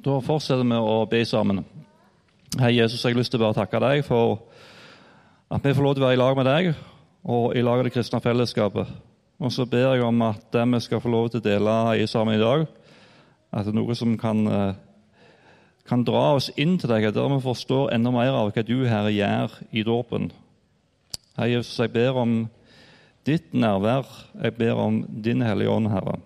Da 0.00 0.14
fortsetter 0.24 0.64
vi 0.64 0.76
å 0.80 1.02
be 1.04 1.18
sammen. 1.28 1.58
Hei, 2.56 2.70
Jesus, 2.78 3.02
jeg 3.04 3.12
har 3.12 3.18
lyst 3.18 3.34
til 3.34 3.42
å 3.42 3.42
bare 3.42 3.58
takke 3.58 3.80
deg 3.84 3.98
for 4.06 4.38
at 5.52 5.66
vi 5.66 5.74
får 5.76 5.84
lov 5.84 5.98
til 5.98 6.00
å 6.00 6.06
være 6.06 6.16
i 6.16 6.20
lag 6.22 6.38
med 6.38 6.48
deg 6.48 6.68
og 7.28 7.52
i 7.52 7.60
lag 7.60 7.82
av 7.82 7.84
det 7.84 7.92
kristne 7.92 8.20
fellesskapet. 8.24 8.94
Og 9.44 9.52
så 9.52 9.66
ber 9.68 9.90
jeg 9.90 10.06
om 10.06 10.24
at 10.24 10.46
det 10.56 10.62
vi 10.72 10.80
skal 10.86 11.02
få 11.04 11.12
lov 11.12 11.28
til 11.28 11.42
å 11.42 11.44
dele 11.44 11.76
i 12.00 12.08
sammen 12.08 12.38
i 12.38 12.40
dag, 12.40 12.64
at 13.52 13.68
det 13.68 13.74
er 13.74 13.76
noe 13.76 13.98
som 13.98 14.16
kan, 14.16 14.40
eh, 14.48 14.80
kan 15.84 16.06
dra 16.08 16.24
oss 16.38 16.48
inn 16.56 16.78
til 16.80 16.94
deg, 16.94 17.12
der 17.12 17.30
vi 17.36 17.42
forstår 17.44 17.92
enda 17.92 18.16
mer 18.16 18.32
av 18.40 18.54
hva 18.56 18.64
du, 18.64 18.78
Herre, 18.88 19.12
gjør 19.12 19.60
i 19.68 19.84
dåpen. 19.84 20.32
Hei, 21.36 21.52
Jesus, 21.58 21.76
jeg 21.76 21.92
ber 21.92 22.16
om 22.16 22.48
ditt 23.28 23.52
nærvær. 23.52 24.08
Jeg 24.48 24.56
ber 24.56 24.80
om 24.80 25.02
din 25.04 25.44
Hellige 25.44 25.76
Ånd, 25.76 25.92
Herre. 25.92 26.22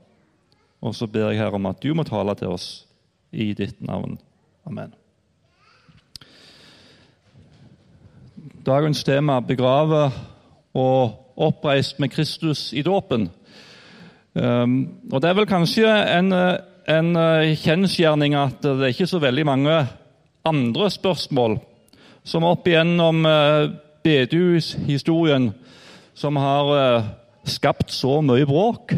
Og 0.79 0.95
så 0.95 1.11
ber 1.11 1.33
jeg 1.33 1.43
Herre 1.43 1.59
om 1.59 1.73
at 1.75 1.83
du 1.83 1.91
må 1.91 2.07
tale 2.07 2.39
til 2.39 2.55
oss 2.55 2.85
i 3.35 3.53
ditt 3.53 3.83
navn. 3.83 4.19
Amen. 4.67 4.95
Dagens 8.67 9.05
tema 9.05 9.41
'Begrave 9.41 10.11
og 10.75 11.35
oppreist 11.37 12.01
med 12.01 12.09
Kristus 12.09 12.73
i 12.73 12.83
dåpen'. 12.83 13.29
Um, 14.35 14.95
og 15.13 15.23
Det 15.23 15.31
er 15.31 15.35
vel 15.35 15.47
kanskje 15.47 16.19
en, 16.19 16.33
en 16.89 17.15
kjensgjerning 17.57 18.35
at 18.35 18.63
det 18.63 18.81
er 18.81 18.87
ikke 18.87 19.07
så 19.07 19.19
veldig 19.19 19.47
mange 19.47 19.87
andre 20.45 20.91
spørsmål 20.91 21.59
som 22.25 22.45
opp 22.45 22.67
igjennom 22.69 23.25
uh, 23.25 23.71
bedehushistorien 24.05 25.51
som 26.15 26.37
har 26.37 26.73
uh, 26.73 27.07
skapt 27.45 27.93
så 27.93 28.21
mye 28.25 28.47
bråk 28.49 28.95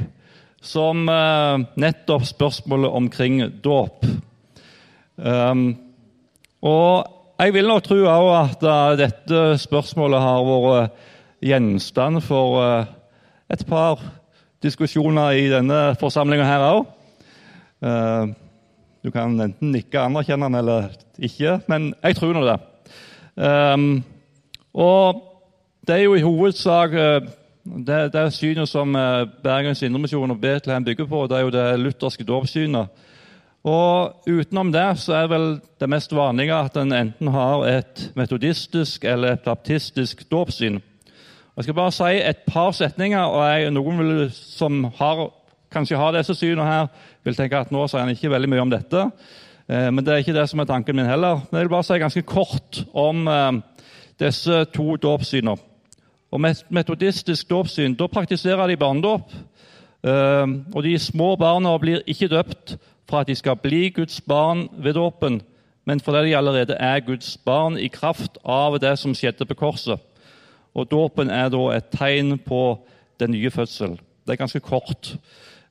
som 0.63 1.09
uh, 1.09 1.63
nettopp 1.79 2.25
spørsmålet 2.27 2.97
omkring 2.99 3.43
dåp. 3.63 4.07
Um, 5.17 5.69
og 6.63 7.07
jeg 7.39 7.53
vil 7.55 7.69
nok 7.69 7.85
tro 7.85 7.99
at 8.09 8.63
uh, 8.65 8.97
dette 8.99 9.43
spørsmålet 9.61 10.23
har 10.25 10.47
vært 10.49 11.05
gjenstand 11.45 12.23
for 12.25 12.61
uh, 12.63 12.89
et 13.53 13.63
par 13.69 14.01
diskusjoner 14.65 15.37
i 15.37 15.47
denne 15.53 15.81
forsamlinga 16.01 16.47
her 16.49 16.67
òg. 16.67 16.87
Uh, 17.85 18.33
du 19.05 19.13
kan 19.15 19.37
enten 19.39 19.71
nikke 19.71 20.01
anerkjennende 20.03 20.63
eller 20.65 20.89
ikke, 21.23 21.61
men 21.71 21.93
jeg 22.03 22.17
tror 22.19 22.35
nå 22.35 22.43
det. 22.49 22.57
Um, 23.37 24.03
og 24.75 25.21
det 25.87 25.99
er 25.99 26.07
jo 26.07 26.17
i 26.17 26.25
hovedsak 26.25 26.97
det, 27.67 28.13
det 28.15 28.25
synet 28.35 28.71
som 28.71 28.93
Bergens 29.43 29.83
Indremisjon 29.83 30.31
og 30.31 30.41
Betlehem 30.41 30.85
bygger 30.87 31.09
på, 31.11 31.27
det 31.27 31.39
er 31.39 31.47
jo 31.47 31.55
det 31.55 31.67
lutherske 31.81 32.25
dåpssynet. 32.27 33.05
Og 33.67 34.29
Utenom 34.31 34.71
det 34.71 34.85
så 35.03 35.17
er 35.25 35.31
vel 35.31 35.47
det 35.81 35.89
mest 35.91 36.13
vanlige 36.15 36.55
at 36.55 36.77
en 36.79 36.95
enten 36.95 37.33
har 37.35 37.65
et 37.67 38.05
metodistisk 38.15 39.05
eller 39.05 39.35
et 39.35 39.43
baptistisk 39.43 40.23
dåpssyn. 40.31 40.79
Jeg 41.57 41.65
skal 41.65 41.75
bare 41.75 41.93
si 41.97 42.21
et 42.21 42.45
par 42.47 42.71
setninger, 42.77 43.19
og 43.19 43.43
jeg, 43.49 43.71
noen 43.75 43.99
vil, 43.99 44.31
som 44.31 44.85
har, 44.99 45.31
kanskje 45.73 45.99
har 45.99 46.13
disse 46.15 46.37
synene 46.37 46.67
her, 46.69 46.87
vil 47.25 47.35
tenke 47.35 47.59
at 47.59 47.73
nå 47.75 47.87
sier 47.89 48.05
han 48.05 48.13
ikke 48.13 48.31
veldig 48.31 48.51
mye 48.53 48.67
om 48.67 48.71
dette. 48.71 49.07
Eh, 49.67 49.89
men 49.91 50.05
det 50.05 50.13
er 50.13 50.23
ikke 50.23 50.37
det 50.37 50.47
som 50.51 50.61
er 50.63 50.69
tanken 50.69 50.99
min 50.99 51.09
heller. 51.09 51.41
Men 51.49 51.59
jeg 51.59 51.67
vil 51.67 51.73
bare 51.75 51.89
si 51.89 51.99
ganske 51.99 52.23
kort 52.29 52.83
om 52.95 53.27
eh, 53.27 53.59
disse 54.21 54.63
to 54.77 54.95
dåpssynene. 55.01 55.57
Og 56.37 56.43
Metodistisk 56.69 57.49
dåpssyn, 57.49 57.95
da 57.97 58.07
praktiserer 58.13 58.69
de 58.69 58.77
barnedåp. 58.77 59.31
Eh, 60.05 60.49
og 60.75 60.83
de 60.85 60.99
små 61.01 61.31
barna 61.41 61.73
blir 61.81 62.03
ikke 62.07 62.29
døpt 62.29 62.75
for 63.09 63.23
at 63.23 63.31
de 63.31 63.35
skal 63.35 63.57
bli 63.57 63.89
Guds 63.89 64.21
barn 64.21 64.67
ved 64.77 64.99
dåpen, 64.99 65.41
men 65.87 66.01
fordi 66.01 66.27
de 66.29 66.37
allerede 66.37 66.77
er 66.77 67.01
Guds 67.01 67.37
barn 67.37 67.79
i 67.79 67.89
kraft 67.89 68.37
av 68.45 68.77
det 68.83 68.99
som 68.99 69.15
skjedde 69.15 69.47
på 69.49 69.57
korset. 69.57 70.03
Og 70.75 70.91
Dåpen 70.91 71.31
er 71.33 71.49
da 71.49 71.63
et 71.73 71.89
tegn 71.95 72.37
på 72.39 72.79
den 73.21 73.33
nye 73.33 73.51
fødsel. 73.51 73.97
Det 74.27 74.35
er 74.35 74.43
ganske 74.43 74.61
kort. 74.61 75.17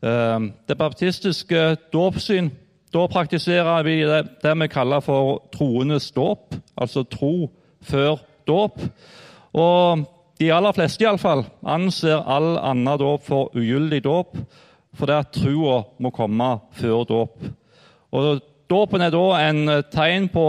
Ehm, 0.02 0.54
det 0.68 0.78
baptistiske 0.78 1.76
dåpssyn 1.94 2.52
Da 2.94 3.08
praktiserer 3.08 3.84
vi 3.84 4.02
det, 4.42 4.60
vi 4.60 4.68
kaller 4.68 5.00
for 5.00 5.42
troendes 5.52 6.12
dåp, 6.12 6.56
altså 6.78 7.04
tro 7.04 7.52
før 7.82 8.16
dåp. 8.48 8.80
Og 9.54 10.06
de 10.40 10.52
aller 10.52 10.76
fleste 10.76 11.04
i 11.04 11.08
alle 11.08 11.22
fall, 11.22 11.46
anser 11.64 12.20
all 12.20 12.58
annen 12.60 13.00
dåp 13.00 13.24
for 13.28 13.56
ugyldig 13.56 14.04
dåp 14.04 14.36
fordi 14.96 15.12
at 15.12 15.32
trua 15.36 15.82
må 16.00 16.10
komme 16.16 16.54
før 16.80 17.04
dåp. 17.08 17.48
Og 18.16 18.40
Dåpen 18.70 19.02
er 19.02 19.14
da 19.14 19.26
en 19.46 19.70
eh, 19.70 19.84
tegn 19.94 20.26
på 20.34 20.46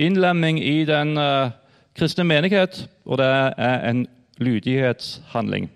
innlemming 0.00 0.56
i 0.58 0.82
den 0.88 1.12
uh, 1.20 1.52
kristne 1.94 2.24
menighet, 2.26 2.80
og 3.06 3.20
det 3.20 3.26
er 3.28 3.84
en 3.90 4.00
lydighetshandling. 4.42 5.68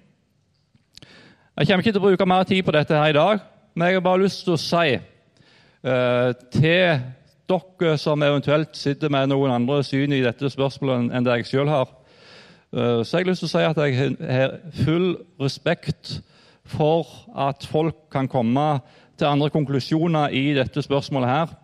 Jeg 1.58 1.68
kommer 1.68 1.84
ikke 1.84 1.92
til 1.92 2.00
å 2.00 2.06
bruke 2.06 2.26
mer 2.26 2.48
tid 2.48 2.64
på 2.66 2.74
dette 2.74 2.98
her 2.98 3.12
i 3.12 3.14
dag, 3.14 3.44
men 3.76 3.86
jeg 3.86 3.98
har 4.00 4.06
bare 4.08 4.24
lyst 4.24 4.42
til 4.46 4.56
å 4.56 4.58
si 4.58 4.96
uh, 4.96 6.32
til 6.56 7.04
dere 7.48 7.94
som 8.00 8.26
eventuelt 8.26 8.74
sitter 8.76 9.12
med 9.12 9.30
noen 9.30 9.54
andre 9.54 9.84
syn 9.86 10.16
i 10.16 10.24
dette 10.24 10.50
spørsmålet 10.50 11.12
enn 11.14 11.28
det 11.28 11.38
jeg 11.38 11.50
sjøl 11.52 11.70
har, 11.70 11.92
så 12.68 13.16
jeg 13.16 13.24
har 13.24 13.30
lyst 13.30 13.40
til 13.40 13.48
å 13.48 13.52
si 13.54 13.64
at 13.64 13.78
jeg 13.80 14.16
har 14.20 14.58
full 14.84 15.06
respekt 15.40 16.18
for 16.68 17.08
at 17.32 17.64
folk 17.64 18.10
kan 18.12 18.28
komme 18.28 18.66
til 19.18 19.30
andre 19.30 19.48
konklusjoner 19.50 20.34
i 20.36 20.50
dette 20.58 20.82
spørsmålet 20.84 21.30
her. 21.32 21.54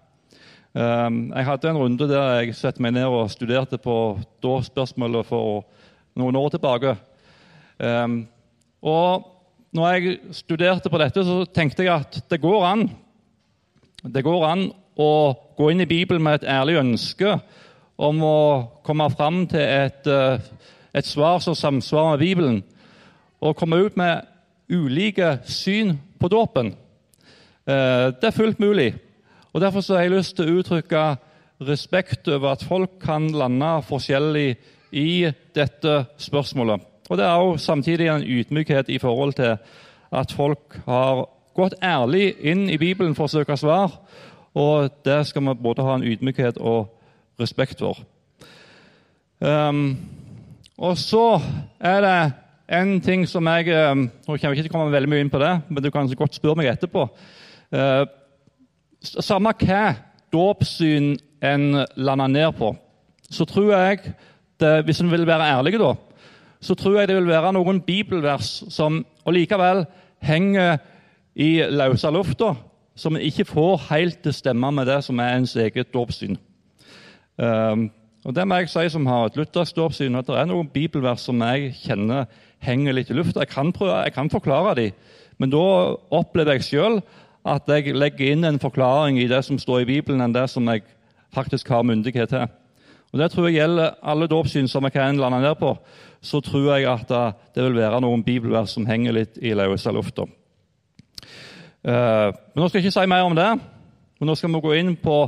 Ehm, 0.75 1.29
jeg 1.31 1.47
hadde 1.47 1.71
en 1.71 1.79
runde 1.79 2.09
der 2.11 2.41
jeg 2.41 2.57
satte 2.59 2.83
meg 2.83 2.97
ned 2.97 3.07
og 3.07 3.31
studerte 3.31 3.79
på 3.79 4.17
spørsmålet 4.43 5.29
for 5.29 5.63
noen 6.19 6.39
år 6.41 6.55
tilbake. 6.57 6.97
Ehm, 7.79 8.25
og 8.83 9.29
når 9.75 9.93
jeg 9.93 10.19
studerte 10.35 10.91
på 10.91 10.99
dette, 10.99 11.23
så 11.25 11.45
tenkte 11.47 11.87
jeg 11.87 11.95
at 11.95 12.19
det 12.31 12.41
går 12.43 12.67
an. 12.67 12.89
Det 14.03 14.25
går 14.25 14.49
an 14.49 14.67
å 14.99 15.35
gå 15.59 15.71
inn 15.71 15.85
i 15.85 15.91
Bibelen 15.91 16.23
med 16.23 16.41
et 16.41 16.51
ærlig 16.51 16.79
ønske 16.81 17.37
om 17.95 18.23
å 18.27 18.39
komme 18.87 19.07
fram 19.15 19.45
til 19.47 19.63
et, 19.63 20.07
eh, 20.07 20.39
et 20.95 21.07
svar 21.07 21.39
som 21.39 21.55
samsvarer 21.55 22.11
med 22.11 22.19
Bibelen, 22.19 22.63
og 23.41 23.57
komme 23.57 23.77
ut 23.85 23.97
med 23.97 24.21
ulike 24.73 25.39
syn 25.45 25.99
på 26.21 26.29
dåpen. 26.29 26.75
Eh, 27.67 28.13
det 28.21 28.25
er 28.25 28.37
fullt 28.37 28.61
mulig. 28.61 28.95
Og 29.53 29.61
Derfor 29.61 29.95
har 29.95 30.03
jeg 30.03 30.11
lyst 30.11 30.37
til 30.37 30.49
å 30.49 30.59
uttrykke 30.59 31.17
respekt 31.61 32.29
over 32.29 32.53
at 32.53 32.65
folk 32.65 32.99
kan 33.01 33.29
lande 33.31 33.83
forskjellig 33.87 34.57
i 34.93 35.31
dette 35.55 36.05
spørsmålet. 36.19 36.81
Og 37.11 37.17
Det 37.17 37.25
er 37.25 37.31
også 37.31 37.65
samtidig 37.65 38.09
en 38.09 38.23
ydmykhet 38.23 38.89
i 38.89 38.99
forhold 38.99 39.33
til 39.33 39.57
at 40.13 40.33
folk 40.33 40.81
har 40.87 41.29
gått 41.55 41.75
ærlig 41.83 42.35
inn 42.41 42.71
i 42.71 42.79
Bibelen 42.79 43.15
for 43.15 43.25
å 43.25 43.29
søke 43.29 43.57
svar. 43.57 43.93
Og 44.55 44.91
det 45.05 45.27
skal 45.27 45.43
vi 45.43 45.55
både 45.55 45.83
ha 45.83 45.95
en 45.95 46.07
ydmykhet 46.07 46.59
og 46.59 46.91
respekt 47.41 47.79
for. 47.79 47.99
Um, 49.41 49.97
og 50.79 50.99
så 50.99 51.39
er 51.79 52.01
det 52.03 52.19
en 52.79 52.97
ting 53.05 53.27
som 53.29 53.47
jeg 53.47 53.69
eh, 53.71 53.95
Nå 53.95 54.37
kommer 54.37 54.57
jeg 54.57 54.65
ikke 54.65 54.73
komme 54.73 54.93
veldig 54.93 55.11
mye 55.13 55.25
inn 55.25 55.33
på 55.33 55.41
det, 55.43 55.53
men 55.69 55.83
du 55.85 55.91
kan 55.95 56.09
så 56.09 56.17
godt 56.19 56.35
spørre 56.35 56.59
meg 56.59 56.71
etterpå. 56.73 57.07
Eh, 57.75 58.05
samme 59.05 59.53
hva 59.61 59.83
dåpssyn 60.33 61.15
en 61.45 61.85
lander 62.01 62.31
ned 62.33 62.57
på, 62.59 62.73
så 63.31 63.45
tror 63.45 63.75
jeg 63.75 64.15
det, 64.61 64.85
Hvis 64.87 65.01
en 65.03 65.11
vil 65.11 65.27
være 65.27 65.51
ærlig, 65.59 65.79
da, 65.79 65.95
så 66.61 66.75
tror 66.75 66.99
jeg 66.99 67.09
det 67.09 67.17
vil 67.17 67.29
være 67.29 67.53
noen 67.53 67.81
bibelvers 67.83 68.63
som 68.73 69.03
allikevel 69.27 69.85
henger 70.23 70.79
i 71.35 71.59
løse 71.69 72.11
lufta, 72.11 72.55
som 72.97 73.19
ikke 73.19 73.45
får 73.45 73.83
helt 73.91 74.23
til 74.23 74.31
å 74.31 74.37
stemme 74.39 74.71
med 74.73 74.87
det 74.89 75.01
som 75.05 75.19
er 75.21 75.35
ens 75.35 75.57
eget 75.59 75.91
dåpssyn. 75.93 76.39
Um, 77.37 77.91
og 78.25 78.35
Det 78.35 78.47
må 78.49 78.57
jeg 78.57 78.71
si 78.73 78.89
som 78.89 79.07
har 79.07 79.27
et 79.29 79.37
luthersk 79.37 79.77
dåpssyn, 79.77 80.17
at 80.17 80.27
det 80.27 80.39
er 80.41 80.49
noen 80.49 80.71
bibelvers 80.73 81.27
som 81.27 81.43
jeg 81.45 81.75
kjenner 81.83 82.25
henger 82.65 82.97
litt 82.97 83.11
i 83.13 83.17
lufta. 83.17 83.43
Jeg 83.45 83.53
kan, 83.53 83.73
prøve, 83.73 83.99
jeg 84.07 84.15
kan 84.15 84.31
forklare 84.33 84.75
dem, 84.79 84.93
men 85.39 85.53
da 85.53 85.65
opplever 86.15 86.57
jeg 86.57 86.69
sjøl 86.71 87.01
at 87.45 87.69
jeg 87.69 87.93
legger 87.93 88.33
inn 88.33 88.49
en 88.49 88.61
forklaring 88.61 89.19
i 89.21 89.29
det 89.29 89.43
som 89.45 89.59
står 89.61 89.83
i 89.83 89.89
Bibelen, 89.93 90.23
enn 90.25 90.33
det 90.33 90.47
som 90.49 90.65
jeg 90.73 90.87
faktisk 91.35 91.69
har 91.69 91.85
myndighet 91.85 92.33
til. 92.33 92.47
Og 93.13 93.21
Det 93.21 93.31
tror 93.31 93.47
jeg 93.47 93.61
gjelder 93.61 93.99
alle 94.03 94.27
dåpssyn 94.27 94.69
som 94.69 94.89
jeg 94.89 94.97
kan 94.97 95.21
lande 95.21 95.43
ned 95.45 95.55
på. 95.61 95.77
Så 96.25 96.41
tror 96.41 96.73
jeg 96.79 96.89
at 96.89 97.13
det 97.55 97.63
vil 97.63 97.77
være 97.77 98.01
noen 98.01 98.25
bibelvers 98.25 98.73
som 98.75 98.87
henger 98.89 99.13
litt 99.13 99.39
i 99.39 99.53
løse 99.55 99.93
lufta. 99.93 100.25
Eh, 101.85 102.31
men 102.33 102.59
nå 102.59 102.69
skal 102.69 102.81
jeg 102.81 102.89
ikke 102.89 102.97
si 102.97 103.07
mer 103.13 103.29
om 103.29 103.37
det. 103.37 103.51
Men 104.19 104.31
nå 104.31 104.35
skal 104.35 104.51
vi 104.51 104.63
gå 104.65 104.73
inn 104.81 104.97
på 104.97 105.19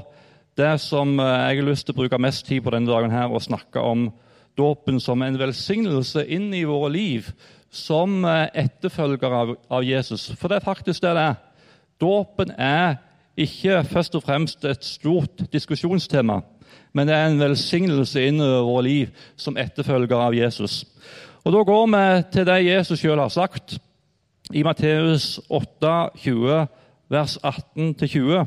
det 0.57 0.77
som 0.81 1.19
eh, 1.21 1.27
jeg 1.51 1.61
har 1.61 1.69
lyst 1.69 1.87
til 1.87 1.97
å 1.97 2.01
bruke 2.01 2.23
mest 2.23 2.47
tid 2.49 2.65
på 2.65 2.73
denne 2.73 2.91
dagen 2.91 3.13
her, 3.13 3.29
å 3.29 3.43
snakke 3.43 3.83
om 3.83 4.09
dåpen 4.57 5.01
som 5.03 5.23
en 5.23 5.37
velsignelse 5.39 6.25
inn 6.33 6.49
i 6.57 6.65
våre 6.69 6.91
liv 6.95 7.29
som 7.73 8.25
eh, 8.25 8.49
etterfølgere 8.65 9.43
av, 9.69 9.85
Jesus. 9.85 10.31
For 10.41 10.49
det 10.49 10.61
er 10.61 10.69
faktisk 10.69 11.05
det 11.05 11.15
det 11.17 11.27
er. 11.33 11.39
Dåpen 12.01 12.53
er 12.57 12.99
ikke 13.37 13.83
først 13.89 14.17
og 14.17 14.25
fremst 14.25 14.65
et 14.65 14.85
stort 14.85 15.45
diskusjonstema, 15.53 16.41
men 16.97 17.09
det 17.09 17.17
er 17.17 17.29
en 17.29 17.41
velsignelse 17.41 18.23
inn 18.25 18.41
i 18.41 18.53
våre 18.65 18.85
liv 18.87 19.27
som 19.37 19.59
etterfølger 19.61 20.17
av 20.17 20.37
Jesus. 20.37 20.85
Og 21.45 21.53
Da 21.53 21.63
går 21.63 21.87
vi 21.93 22.23
til 22.33 22.47
det 22.49 22.63
Jesus 22.65 23.01
sjøl 23.01 23.21
har 23.21 23.31
sagt 23.31 23.77
i 24.57 24.65
Matteus 24.65 25.37
8, 25.49 25.93
20, 26.25 26.65
vers 27.13 27.37
18-20. 27.45 28.47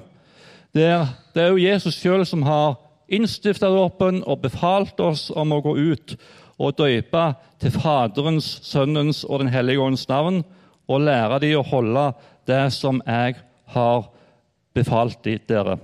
Det 0.74 1.42
er 1.42 1.50
jo 1.50 1.57
Jesus 1.57 1.98
sjøl 1.98 2.25
som 2.27 2.44
har 2.45 2.77
innstifta 3.10 3.69
dåpen 3.74 4.21
og 4.24 4.44
befalt 4.44 5.00
oss 5.01 5.30
om 5.33 5.54
å 5.56 5.62
gå 5.66 5.75
ut 5.77 6.16
og 6.60 6.77
døype 6.77 7.24
til 7.62 7.74
Faderens, 7.74 8.60
Sønnens 8.63 9.24
og 9.24 9.39
Den 9.39 9.51
hellige 9.54 9.81
ånds 9.81 10.07
navn, 10.10 10.44
og 10.89 11.01
lære 11.06 11.39
dem 11.39 11.60
å 11.60 11.66
holde 11.66 12.06
det 12.50 12.63
som 12.74 13.01
jeg 13.06 13.38
har 13.74 14.10
befalt 14.74 15.24
dere. 15.24 15.77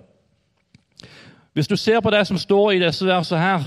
Hvis 1.53 1.67
du 1.67 1.75
ser 1.77 2.01
på 2.01 2.11
det 2.11 2.25
som 2.27 2.38
står 2.38 2.71
i 2.71 2.81
disse 2.81 3.05
versene, 3.05 3.39
her, 3.39 3.63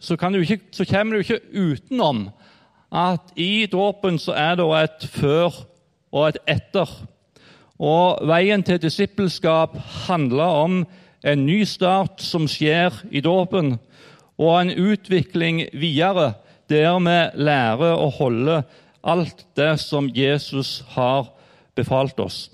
så, 0.00 0.16
ikke, 0.16 0.60
så 0.72 0.84
kommer 0.88 1.16
du 1.16 1.20
ikke 1.20 1.40
utenom 1.52 2.30
at 2.90 3.32
i 3.36 3.66
dåpen 3.70 4.18
så 4.18 4.32
er 4.32 4.56
det 4.58 4.66
et 4.82 5.06
før 5.12 5.60
og 6.10 6.28
et 6.28 6.40
etter. 6.48 6.88
Og 7.80 8.20
Veien 8.28 8.62
til 8.62 8.76
disippelskap 8.82 9.76
handler 10.06 10.44
om 10.64 10.82
en 11.24 11.46
ny 11.46 11.62
start 11.64 12.20
som 12.20 12.44
skjer 12.48 12.92
i 13.10 13.22
dåpen, 13.24 13.78
og 14.40 14.54
en 14.60 14.72
utvikling 14.72 15.62
videre 15.72 16.34
der 16.68 17.00
vi 17.00 17.18
lærer 17.40 17.96
å 17.96 18.08
holde 18.12 18.60
alt 19.00 19.46
det 19.56 19.74
som 19.80 20.10
Jesus 20.12 20.82
har 20.92 21.32
befalt 21.76 22.20
oss. 22.20 22.50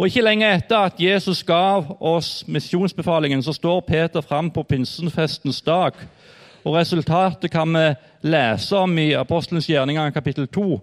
Og 0.00 0.08
Ikke 0.08 0.24
lenge 0.24 0.48
etter 0.48 0.88
at 0.88 1.00
Jesus 1.00 1.42
gav 1.44 1.92
oss 2.00 2.44
misjonsbefalingen, 2.48 3.42
så 3.42 3.52
står 3.52 3.80
Peter 3.84 4.24
fram 4.24 4.48
på 4.50 4.64
pinsenfestens 4.64 5.60
dag. 5.60 5.92
Og 6.64 6.76
Resultatet 6.76 7.52
kan 7.52 7.68
vi 7.68 7.86
lese 8.32 8.76
om 8.76 8.98
i 8.98 9.12
Apostelens 9.12 9.68
gjerninger 9.68 10.10
kapittel 10.10 10.48
2 10.48 10.80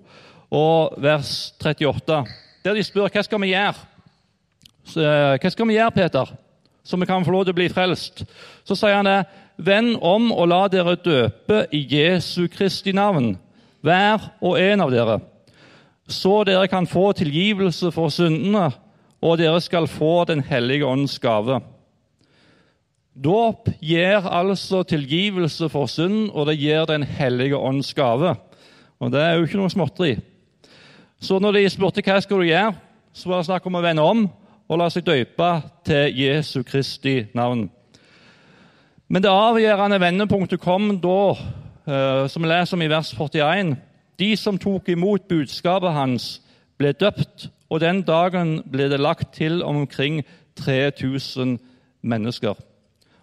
og 0.53 1.01
vers 1.01 1.31
38, 1.59 2.21
der 2.67 2.75
de 2.75 2.83
spør 2.83 3.11
hva 3.11 3.23
skal 3.23 3.41
vi 3.41 3.53
gjøre. 3.53 3.75
Så, 4.87 5.01
eh, 5.01 5.37
hva 5.39 5.51
skal 5.51 5.67
vi 5.67 5.77
gjøre, 5.77 5.95
Peter, 5.95 6.31
så 6.83 6.99
vi 6.99 7.07
kan 7.07 7.25
få 7.25 7.31
lov 7.31 7.45
til 7.45 7.55
å 7.55 7.59
bli 7.59 7.69
frelst? 7.71 8.25
Så 8.67 8.75
sier 8.75 8.95
han 8.95 9.07
det. 9.07 9.21
Vend 9.57 9.97
om 10.05 10.31
og 10.31 10.47
la 10.51 10.67
dere 10.67 10.95
døpe 10.95 11.65
i 11.73 11.81
Jesu 11.89 12.47
Kristi 12.47 12.93
navn, 12.93 13.37
hver 13.81 14.31
og 14.41 14.59
en 14.59 14.83
av 14.83 14.91
dere, 14.91 15.21
så 16.07 16.43
dere 16.47 16.67
kan 16.71 16.87
få 16.87 17.11
tilgivelse 17.17 17.91
for 17.91 18.11
syndene 18.13 18.69
og 19.21 19.39
dere 19.39 19.59
skal 19.61 19.87
få 19.89 20.25
Den 20.29 20.43
hellige 20.45 20.85
ånds 20.85 21.17
gave. 21.19 21.59
Dåp 23.17 23.69
gir 23.81 24.27
altså 24.29 24.83
tilgivelse 24.85 25.69
for 25.73 25.89
synd, 25.89 26.29
og 26.31 26.47
det 26.47 26.59
gir 26.59 26.85
Den 26.85 27.03
hellige 27.03 27.57
ånds 27.57 27.93
gave. 27.93 28.35
Og 28.99 29.11
Det 29.11 29.21
er 29.21 29.33
jo 29.35 29.45
ikke 29.45 29.57
noe 29.57 29.73
småtteri. 29.73 30.17
Så 31.19 31.39
når 31.39 31.57
de 31.57 31.69
spurte 31.69 32.03
hva 32.05 32.19
skal 32.21 32.43
du 32.43 32.49
gjøre, 32.49 32.75
så 33.13 33.29
var 33.29 33.41
det 33.41 33.49
snakk 33.49 33.65
om 33.65 33.79
å 33.79 33.81
vende 33.81 34.05
om 34.05 34.27
og 34.67 34.79
la 34.79 34.89
seg 34.91 35.05
døpe 35.07 35.49
til 35.87 36.17
Jesu 36.19 36.61
Kristi 36.67 37.21
navn. 37.37 37.69
Men 39.07 39.23
det 39.23 39.31
avgjørende 39.31 40.01
vendepunktet 40.03 40.61
kom 40.61 40.97
da, 41.01 41.31
eh, 41.87 42.27
som 42.27 42.43
vi 42.43 42.49
leser 42.51 42.75
om 42.75 42.83
i 42.83 42.91
vers 42.91 43.13
41. 43.15 43.77
De 44.19 44.35
som 44.35 44.57
tok 44.59 44.89
imot 44.89 45.27
budskapet 45.29 45.95
hans, 45.95 46.41
ble 46.77 46.91
døpt 46.93 47.47
og 47.69 47.81
den 47.83 48.01
dagen 48.07 48.61
ble 48.71 48.87
det 48.91 48.99
lagt 48.99 49.33
til 49.35 49.63
omkring 49.63 50.21
3000 50.59 51.57
mennesker. 52.01 52.55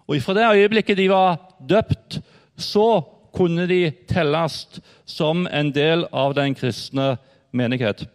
Og 0.07 0.21
Fra 0.21 0.33
det 0.33 0.49
øyeblikket 0.51 0.97
de 0.97 1.09
var 1.09 1.39
døpt, 1.69 2.21
så 2.57 3.01
kunne 3.33 3.67
de 3.67 3.91
telles 4.07 4.81
som 5.05 5.47
en 5.47 5.71
del 5.71 6.05
av 6.13 6.35
den 6.35 6.55
kristne 6.55 7.17
menighet. 7.55 8.05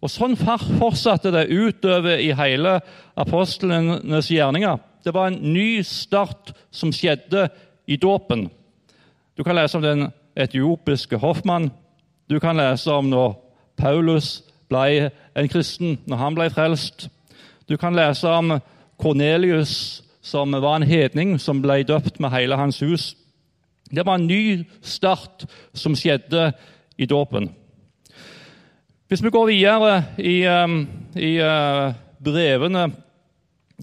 Og 0.00 0.08
Sånn 0.08 0.36
fortsatte 0.38 1.32
det 1.34 1.50
utover 1.52 2.20
i 2.22 2.30
hele 2.36 2.78
apostlenes 3.20 4.30
gjerninger. 4.32 4.78
Det 5.04 5.12
var 5.16 5.28
en 5.28 5.52
ny 5.52 5.82
start 5.84 6.52
som 6.72 6.92
skjedde 6.92 7.48
i 7.88 7.98
dåpen. 8.00 8.48
Du 9.36 9.44
kan 9.44 9.56
lese 9.56 9.76
om 9.76 9.84
den 9.84 10.08
etiopiske 10.36 11.20
hoffmann. 11.20 11.70
Du 12.28 12.38
kan 12.40 12.56
lese 12.56 12.92
om 12.92 13.10
når 13.12 13.36
Paulus 13.80 14.40
ble 14.70 15.10
en 15.36 15.48
kristen, 15.50 15.98
når 16.06 16.20
han 16.20 16.36
ble 16.36 16.48
frelst. 16.52 17.08
Du 17.68 17.76
kan 17.80 17.96
lese 17.96 18.28
om 18.28 18.58
Kornelius, 19.00 20.02
som 20.22 20.52
var 20.52 20.76
en 20.76 20.88
hedning 20.88 21.38
som 21.40 21.62
ble 21.62 21.80
døpt 21.88 22.20
med 22.20 22.32
hele 22.34 22.56
hans 22.56 22.80
hus. 22.84 23.14
Det 23.90 24.04
var 24.06 24.20
en 24.20 24.28
ny 24.28 24.64
start 24.82 25.46
som 25.74 25.96
skjedde 25.98 26.52
i 27.00 27.08
dåpen. 27.08 27.48
Hvis 29.10 29.24
vi 29.24 29.30
går 29.30 29.46
videre 29.46 30.04
i, 30.18 30.46
um, 30.46 30.88
i 31.18 31.32
uh, 31.42 31.90
brevene 32.22 32.84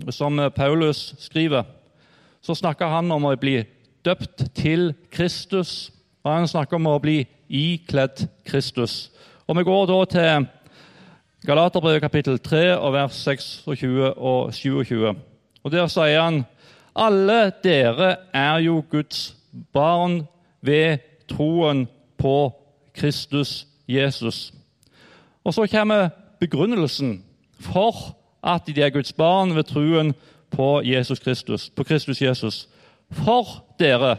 som 0.09 0.39
Paulus 0.55 1.15
skriver, 1.19 1.63
så 2.41 2.55
snakker 2.55 2.87
han 2.87 3.11
om 3.11 3.25
å 3.27 3.33
bli 3.35 3.57
døpt 4.07 4.45
til 4.55 4.93
Kristus, 5.11 5.91
og 6.23 6.31
han 6.31 6.47
snakker 6.47 6.79
om 6.79 6.87
å 6.87 7.01
bli 7.03 7.17
ikledd 7.51 8.23
Kristus. 8.47 9.09
Og 9.51 9.59
Vi 9.59 9.65
går 9.67 9.83
da 9.91 9.97
til 10.13 10.47
Galaterbrevet 11.43 12.07
kapittel 12.07 12.39
3 12.39 12.77
og 12.77 12.95
vers 12.95 13.19
26 13.27 14.13
og 14.15 14.53
27. 14.55 15.11
Og 15.11 15.71
Der 15.75 15.91
sier 15.91 16.21
han 16.21 16.45
alle 16.95 17.51
dere 17.65 18.13
er 18.31 18.63
jo 18.63 18.79
Guds 18.79 19.35
barn 19.75 20.21
ved 20.63 21.03
troen 21.27 21.83
på 22.15 22.37
Kristus 22.95 23.65
Jesus. 23.91 24.53
Og 25.47 25.53
Så 25.53 25.67
kommer 25.71 26.09
begrunnelsen 26.39 27.23
for 27.59 28.17
at 28.43 28.67
de 28.67 28.81
er 28.81 28.91
Guds 28.91 29.13
barn 29.13 29.55
ved 29.55 29.63
troen 29.63 30.13
på 30.51 30.81
Jesus 30.83 31.19
Kristus. 31.19 31.69
På 31.69 31.83
Kristus 31.83 32.21
Jesus. 32.21 32.67
For 33.11 33.63
dere, 33.79 34.17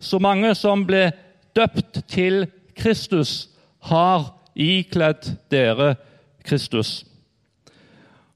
så 0.00 0.18
mange 0.18 0.54
som 0.54 0.82
ble 0.86 1.12
døpt 1.56 2.02
til 2.08 2.46
Kristus, 2.76 3.48
har 3.80 4.34
ikledd 4.56 5.36
dere 5.50 5.94
Kristus 5.94 6.10
Kristus. 6.44 7.04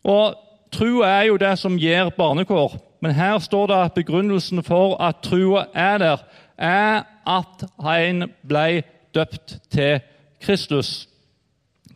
Og 0.05 0.34
Trua 0.73 1.06
er 1.06 1.29
jo 1.31 1.37
det 1.41 1.55
som 1.61 1.79
gir 1.81 2.10
barnekår, 2.17 2.74
men 3.01 3.15
her 3.17 3.39
står 3.41 3.70
det 3.70 3.77
at 3.86 3.94
begrunnelsen 3.96 4.60
for 4.65 4.98
at 5.01 5.22
trua 5.24 5.65
er 5.72 5.98
der, 5.98 6.24
er 6.58 7.06
at 7.24 7.65
en 8.05 8.27
ble 8.48 8.82
døpt 9.15 9.56
til 9.72 10.01
Kristus. 10.44 11.08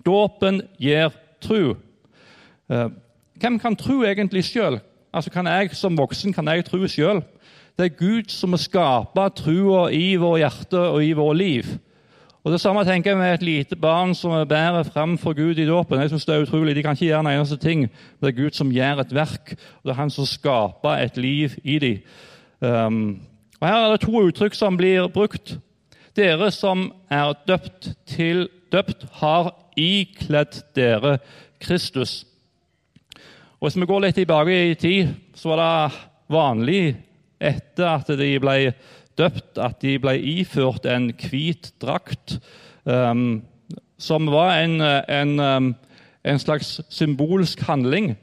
Dåpen 0.06 0.62
gir 0.78 1.12
tru. 1.42 1.76
Eh, 2.71 2.88
hvem 3.40 3.59
kan 3.59 3.76
tro 3.76 4.02
egentlig 4.02 4.44
sjøl? 4.44 4.80
Altså, 5.12 5.30
kan 5.30 5.47
jeg 5.47 5.75
som 5.76 5.99
voksen 5.99 6.32
kan 6.32 6.49
jeg 6.49 6.64
tro 6.64 6.87
sjøl? 6.88 7.23
Det 7.78 7.88
er 7.88 7.97
Gud 7.97 8.28
som 8.32 8.52
må 8.52 8.61
skape 8.61 9.25
troa 9.37 9.87
i 9.92 10.14
vårt 10.21 10.42
hjerte 10.42 10.80
og 10.92 11.04
i 11.04 11.12
vårt 11.16 11.37
liv. 11.37 11.73
Og 12.44 12.52
Det 12.52 12.61
samme 12.61 12.82
tenker 12.85 13.11
jeg 13.11 13.18
med 13.18 13.35
et 13.35 13.42
lite 13.42 13.76
barn 13.76 14.14
som 14.14 14.49
bærer 14.49 14.82
fram 14.82 15.18
for 15.18 15.32
Gud 15.32 15.59
i 15.59 15.66
dåpen. 15.66 16.00
Jeg 16.00 16.11
synes 16.11 16.25
det 16.25 16.35
er 16.35 16.42
utrolig. 16.42 16.76
De 16.76 16.82
kan 16.82 16.92
ikke 16.92 17.06
gjøre 17.06 17.21
en 17.21 17.26
eneste 17.26 17.56
ting, 17.56 17.80
men 17.80 18.21
det 18.21 18.28
er 18.28 18.42
Gud 18.42 18.50
som 18.50 18.73
gjør 18.73 19.00
et 19.00 19.14
verk. 19.14 19.54
og 19.54 19.85
Det 19.85 19.90
er 19.90 20.00
Han 20.00 20.11
som 20.11 20.26
skaper 20.26 20.90
et 20.90 21.16
liv 21.16 21.50
i 21.64 21.78
dem. 21.78 21.99
Um, 22.61 23.21
og 23.61 23.68
Her 23.68 23.76
er 23.76 23.90
det 23.90 24.00
to 24.00 24.23
uttrykk 24.26 24.54
som 24.54 24.76
blir 24.76 25.06
brukt. 25.09 25.59
Dere 26.16 26.50
som 26.50 26.92
er 27.11 27.32
døpt 27.49 27.94
til 28.06 28.49
døpt, 28.73 29.06
har 29.12 29.54
ikledd 29.79 30.62
dere 30.76 31.19
Kristus. 31.62 32.23
Og 33.61 33.69
Hvis 33.69 33.79
vi 33.79 33.87
går 33.87 34.00
litt 34.02 34.17
tilbake 34.19 34.55
i 34.73 34.75
tid, 34.75 35.12
så 35.35 35.52
var 35.52 35.61
det 35.62 36.00
vanlig 36.33 36.97
etter 37.43 37.87
at 37.87 38.09
de 38.19 38.33
ble 38.43 38.73
døpt, 39.19 39.59
at 39.61 39.81
de 39.85 39.99
ble 40.02 40.17
iført 40.19 40.87
en 40.88 41.11
hvit 41.14 41.73
drakt, 41.83 42.38
um, 42.85 43.43
som 44.02 44.26
var 44.33 44.57
en, 44.64 44.81
en, 44.83 45.35
um, 45.38 45.69
en, 46.25 46.43
slags 46.43 46.81
symbolsk 46.91 47.61
handling. 47.69 48.17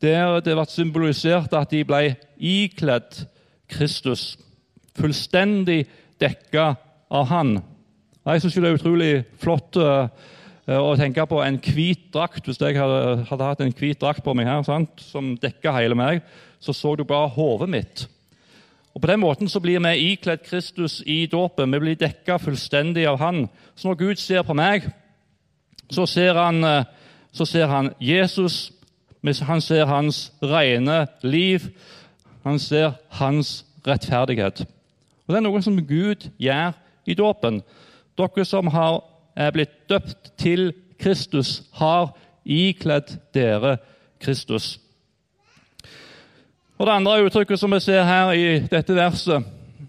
Der 0.00 0.40
det 0.40 0.56
ble 0.56 0.66
symbolisert 0.68 1.52
at 1.56 1.72
de 1.72 1.82
ble 1.84 2.14
ikledd 2.36 3.26
Kristus, 3.68 4.36
fullstendig 4.96 5.84
dekka 6.20 6.74
av 7.12 7.28
Han. 7.32 7.58
Jeg 8.26 8.42
syns 8.42 8.56
det 8.56 8.70
er 8.70 8.78
utrolig 8.80 9.12
flott 9.38 9.76
uh, 9.76 10.08
å 10.66 10.96
tenke 10.98 11.26
på 11.30 11.38
en 11.44 11.60
hvit 11.62 12.08
drakt. 12.14 12.44
Hvis 12.44 12.58
jeg 12.60 12.78
hadde, 12.78 13.24
hadde 13.28 13.48
hatt 13.48 13.60
en 13.62 13.74
hvit 13.76 14.00
drakt 14.00 14.24
på 14.24 14.34
meg 14.34 14.48
her, 14.48 14.64
sant, 14.66 14.98
som 14.98 15.36
dekka 15.38 15.74
hele 15.78 15.94
meg, 15.98 16.24
så 16.60 16.74
så 16.74 16.96
du 16.96 17.04
bare 17.06 17.30
hodet 17.30 17.68
mitt. 17.70 18.06
Og 18.96 19.00
På 19.00 19.06
den 19.06 19.20
måten 19.20 19.48
så 19.48 19.60
blir 19.60 19.78
vi 19.78 20.12
ikledd 20.12 20.42
Kristus 20.42 21.02
i 21.06 21.26
dåpen. 21.26 21.72
Vi 21.72 21.78
blir 21.78 21.98
dekka 22.00 22.38
fullstendig 22.38 23.06
av 23.06 23.18
Han. 23.18 23.48
Så 23.74 23.88
når 23.88 23.94
Gud 23.94 24.16
ser 24.16 24.42
på 24.42 24.54
meg, 24.54 24.88
så 25.90 26.06
ser 26.06 26.34
han, 26.34 26.64
eh, 26.64 26.84
så 27.32 27.44
ser 27.44 27.66
han 27.66 27.94
Jesus. 28.00 28.72
Han 29.42 29.60
ser 29.60 29.84
hans 29.84 30.32
rene 30.42 31.06
liv. 31.22 31.68
Han 32.44 32.58
ser 32.58 32.92
hans 33.10 33.64
rettferdighet. 33.86 34.60
Og 35.26 35.34
Det 35.34 35.36
er 35.36 35.40
noe 35.40 35.62
som 35.62 35.86
Gud 35.86 36.30
gjør 36.38 36.72
i 37.06 37.14
dåpen. 37.14 37.62
Dere 38.18 38.44
som 38.44 38.66
har, 38.66 39.02
er 39.36 39.52
blitt 39.52 39.74
døpt 39.90 40.32
til 40.40 40.72
Kristus, 41.00 41.62
har 41.76 42.14
ikledd 42.44 43.18
dere 43.34 43.76
Kristus. 44.22 44.78
Og 46.78 46.86
Det 46.86 46.92
andre 46.92 47.22
uttrykket 47.24 47.60
som 47.60 47.72
vi 47.72 47.80
ser 47.80 48.04
her 48.04 48.32
i 48.36 48.58
dette 48.68 48.94
verset, 48.94 49.44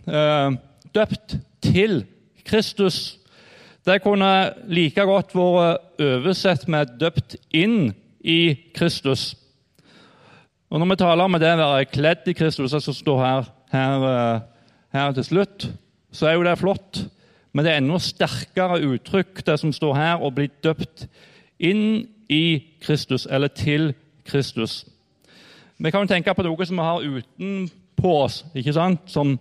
eh, 0.07 0.51
døpt 0.95 1.37
til 1.61 2.05
Kristus, 2.45 3.17
det 3.87 4.01
kunne 4.03 4.53
like 4.67 5.01
godt 5.01 5.35
vært 5.35 5.99
oversett 5.99 6.67
med 6.67 6.99
'døpt 6.99 7.35
inn 7.51 7.93
i 8.23 8.57
Kristus'. 8.75 9.35
Og 10.69 10.79
Når 10.79 10.89
vi 10.89 10.95
taler 10.95 11.23
om 11.23 11.33
det 11.33 11.53
å 11.53 11.57
være 11.57 11.85
kledd 11.85 12.27
i 12.27 12.33
Kristus, 12.33 12.71
som 12.71 12.93
står 12.93 13.19
her, 13.25 13.43
her, 13.71 14.03
eh, 14.03 14.39
her, 14.93 15.11
til 15.11 15.23
slutt, 15.23 15.69
så 16.11 16.27
er 16.27 16.33
jo 16.33 16.43
det 16.43 16.57
flott. 16.59 17.07
Men 17.57 17.65
det 17.65 17.71
er 17.73 17.79
enda 17.81 17.97
sterkere 17.97 18.83
uttrykk, 18.85 19.39
det 19.47 19.55
som 19.57 19.71
står 19.73 19.95
her, 19.97 20.21
å 20.21 20.29
bli 20.29 20.45
døpt 20.61 21.07
inn 21.57 22.03
i 22.29 22.59
Kristus, 22.85 23.25
eller 23.25 23.49
til 23.49 23.95
Kristus. 24.29 24.83
Vi 25.81 25.89
kan 25.89 26.05
jo 26.05 26.11
tenke 26.11 26.35
på 26.37 26.45
noe 26.45 26.67
som 26.69 26.77
vi 26.77 26.85
har 26.85 27.07
utenpå 27.17 28.11
oss, 28.19 28.43
ikke 28.53 28.75
sant? 28.77 29.09
Som, 29.09 29.39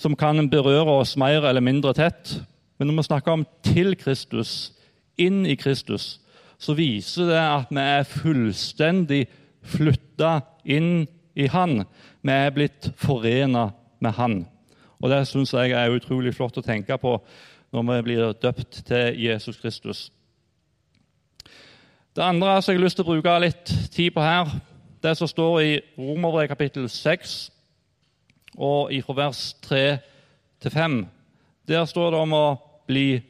som 0.00 0.16
kan 0.16 0.40
berøre 0.48 0.96
oss 1.02 1.12
mer 1.20 1.44
eller 1.44 1.60
mindre 1.60 1.92
tett. 1.98 2.38
Men 2.80 2.88
når 2.88 3.02
vi 3.02 3.06
snakker 3.10 3.36
om 3.36 3.44
til 3.68 3.98
Kristus, 4.00 4.72
inn 5.20 5.44
i 5.44 5.58
Kristus, 5.60 6.22
så 6.56 6.72
viser 6.78 7.28
det 7.28 7.42
at 7.42 7.68
vi 7.68 7.84
er 7.84 8.08
fullstendig 8.08 9.26
flytta 9.74 10.38
inn 10.64 11.04
i 11.36 11.52
Han. 11.52 11.82
Vi 12.24 12.32
er 12.32 12.56
blitt 12.56 12.94
forena 12.96 13.68
med 14.00 14.16
Han. 14.16 14.40
Og 15.02 15.10
Det 15.10 15.26
syns 15.26 15.52
jeg 15.52 15.72
er 15.74 15.90
utrolig 15.90 16.34
flott 16.34 16.58
å 16.58 16.62
tenke 16.62 16.98
på 16.98 17.16
når 17.72 17.86
vi 17.88 18.02
blir 18.06 18.34
døpt 18.38 18.84
til 18.86 19.16
Jesus 19.18 19.58
Kristus. 19.58 20.12
Det 22.14 22.22
andre 22.22 22.62
som 22.62 22.72
jeg 22.72 22.78
har 22.78 22.84
lyst 22.84 23.00
til 23.00 23.06
å 23.06 23.14
bruke 23.14 23.38
litt 23.40 23.72
tid 23.90 24.12
på 24.14 24.22
her, 24.22 24.50
det 25.02 25.16
som 25.18 25.26
står 25.26 25.60
i 25.60 25.72
Romerbrevet 25.98 26.52
kapittel 26.52 26.86
6, 26.88 27.50
og 28.54 28.92
fra 29.06 29.16
vers 29.16 29.40
3 29.64 29.98
til 30.60 30.70
5. 30.70 30.98
Der 31.68 31.84
står 31.88 32.10
det 32.12 32.20
om 32.20 32.34
å 32.36 32.46
bli 32.86 33.22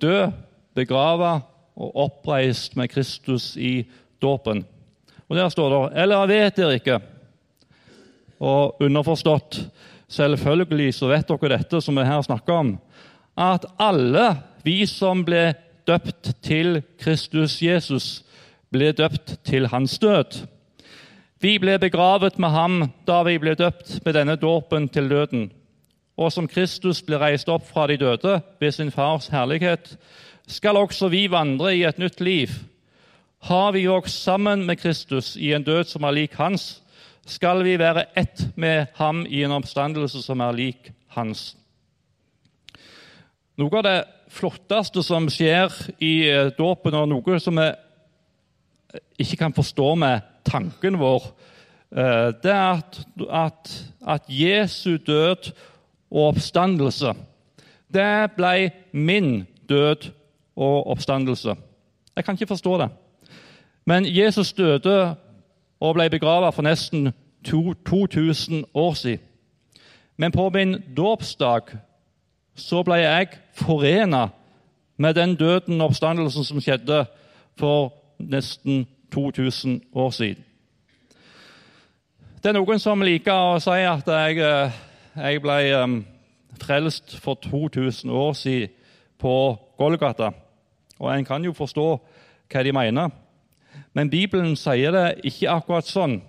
død, 0.00 0.32
begravet 0.76 1.46
og 1.78 1.96
oppreist 2.04 2.76
med 2.76 2.92
Kristus 2.92 3.56
i 3.56 3.88
dåpen. 4.22 4.64
Og 5.28 5.36
Der 5.36 5.48
står 5.48 5.70
det 5.70 6.02
Eller 6.02 6.26
vet 6.26 6.56
dere 6.56 6.74
ikke? 6.74 7.00
Og 8.40 8.76
underforstått, 8.80 9.70
selvfølgelig 10.08 10.94
så 10.96 11.10
vet 11.12 11.28
dere 11.28 11.56
dette 11.56 11.80
som 11.84 11.98
vi 11.98 12.06
her 12.08 12.22
snakker 12.24 12.52
om, 12.62 12.74
at 13.38 13.66
alle 13.78 14.30
vi 14.64 14.82
som 14.88 15.24
ble 15.24 15.52
døpt 15.88 16.34
til 16.44 16.82
Kristus 17.00 17.60
Jesus, 17.62 18.24
ble 18.72 18.92
døpt 18.92 19.38
til 19.44 19.68
hans 19.72 19.98
død. 19.98 20.42
Vi 21.40 21.54
ble 21.62 21.78
begravet 21.78 22.38
med 22.38 22.50
ham 22.50 22.80
da 23.06 23.22
vi 23.24 23.38
ble 23.38 23.54
døpt 23.54 24.00
med 24.04 24.16
denne 24.16 24.36
dåpen 24.36 24.88
til 24.90 25.08
døden. 25.08 25.48
Og 26.18 26.32
som 26.34 26.48
Kristus 26.50 27.00
ble 27.06 27.20
reist 27.22 27.48
opp 27.48 27.68
fra 27.68 27.86
de 27.86 27.96
døde 27.96 28.40
ved 28.60 28.74
sin 28.74 28.90
fars 28.90 29.30
herlighet, 29.30 29.94
skal 30.48 30.80
også 30.80 31.08
vi 31.12 31.28
vandre 31.30 31.76
i 31.76 31.84
et 31.86 31.98
nytt 31.98 32.20
liv. 32.20 32.50
Har 33.46 33.72
vi 33.72 33.86
òg 33.86 34.08
sammen 34.10 34.64
med 34.66 34.80
Kristus 34.82 35.36
i 35.36 35.52
en 35.54 35.62
død 35.62 35.84
som 35.92 36.04
er 36.04 36.16
lik 36.16 36.34
hans, 36.34 36.80
skal 37.28 37.62
vi 37.64 37.76
være 37.80 38.06
ett 38.16 38.46
med 38.56 38.94
ham 38.98 39.24
i 39.28 39.42
en 39.44 39.54
oppstandelse 39.58 40.22
som 40.24 40.40
er 40.40 40.56
lik 40.56 40.90
hans. 41.16 41.52
Noe 43.58 43.80
av 43.80 43.84
det 43.84 43.98
flotteste 44.32 45.02
som 45.04 45.28
skjer 45.32 45.72
i 46.04 46.12
eh, 46.30 46.50
dåpen, 46.56 46.96
og 46.96 47.08
noe 47.10 47.40
som 47.42 47.58
vi 47.58 47.68
ikke 49.20 49.40
kan 49.44 49.56
forstå 49.56 49.92
med 49.98 50.24
tanken 50.48 50.98
vår, 51.00 51.30
eh, 51.92 52.28
det 52.42 52.54
er 52.54 52.78
at, 52.78 53.00
at, 53.28 53.72
at 54.16 54.30
Jesu 54.32 54.96
død 54.96 55.50
og 56.08 56.30
oppstandelse 56.32 57.16
det 57.88 58.34
ble 58.36 58.70
min 58.92 59.46
død 59.68 60.10
og 60.56 60.90
oppstandelse. 60.92 61.54
Jeg 62.16 62.24
kan 62.24 62.34
ikke 62.34 62.52
forstå 62.52 62.78
det. 62.82 62.88
Men 63.86 64.04
Jesus 64.04 64.52
døde 64.52 65.16
og 65.80 65.94
ble 65.94 66.10
begravet 66.10 66.54
for 66.54 66.62
nesten 66.62 67.12
2000 67.44 68.64
år 68.74 68.94
siden. 68.94 69.24
Men 70.16 70.32
på 70.32 70.50
min 70.50 70.82
dåpsdag 70.96 71.60
så 72.54 72.82
ble 72.82 72.94
jeg 72.94 73.28
forena 73.54 74.28
med 74.96 75.14
den 75.14 75.36
døden 75.36 75.80
og 75.80 75.92
oppstandelsen 75.92 76.44
som 76.44 76.60
skjedde 76.60 77.04
for 77.58 77.92
nesten 78.18 78.86
2000 79.14 79.80
år 79.94 80.10
siden. 80.10 80.44
Det 82.42 82.50
er 82.50 82.58
noen 82.58 82.78
som 82.82 83.02
liker 83.02 83.34
å 83.34 83.60
si 83.62 83.78
at 83.86 84.06
jeg, 84.06 84.38
eh, 84.42 84.74
jeg 85.16 85.42
ble 85.42 85.56
um, 85.82 85.96
frelst 86.60 87.16
for 87.22 87.34
2000 87.34 88.10
år 88.10 88.32
siden 88.32 88.74
på 89.18 89.34
Golgata. 89.78 90.30
Og 90.98 91.10
en 91.14 91.24
kan 91.24 91.44
jo 91.44 91.52
forstå 91.52 91.86
hva 92.50 92.62
de 92.62 92.72
mener. 92.72 93.10
Men 93.92 94.10
Bibelen 94.10 94.56
sier 94.56 94.92
det 94.94 95.06
ikke 95.24 95.50
akkurat 95.50 95.88
sånn. 95.88 96.20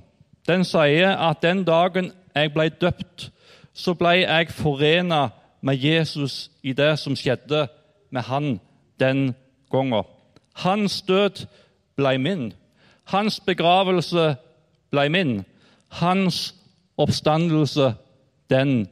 Den 0.48 0.65
sier 0.65 1.13
at 1.18 1.44
den 1.44 1.63
dagen 1.68 2.12
jeg 2.36 2.53
ble 2.53 2.70
døpt, 2.70 3.29
så 3.74 3.94
ble 3.94 4.22
jeg 4.24 4.51
forena 4.53 5.29
med 5.62 5.77
Jesus 5.77 6.50
i 6.63 6.74
det 6.74 6.94
som 7.00 7.15
skjedde 7.15 7.68
med 8.12 8.25
han 8.27 8.60
den 9.00 9.34
gangen. 9.72 10.03
Hans 10.56 11.01
død 11.01 11.46
ble 11.96 12.18
min. 12.18 12.50
Hans 13.06 13.39
begravelse 13.39 14.36
ble 14.91 15.10
min. 15.10 15.39
Hans 15.89 16.56
oppstandelse, 16.98 17.94
den 18.50 18.88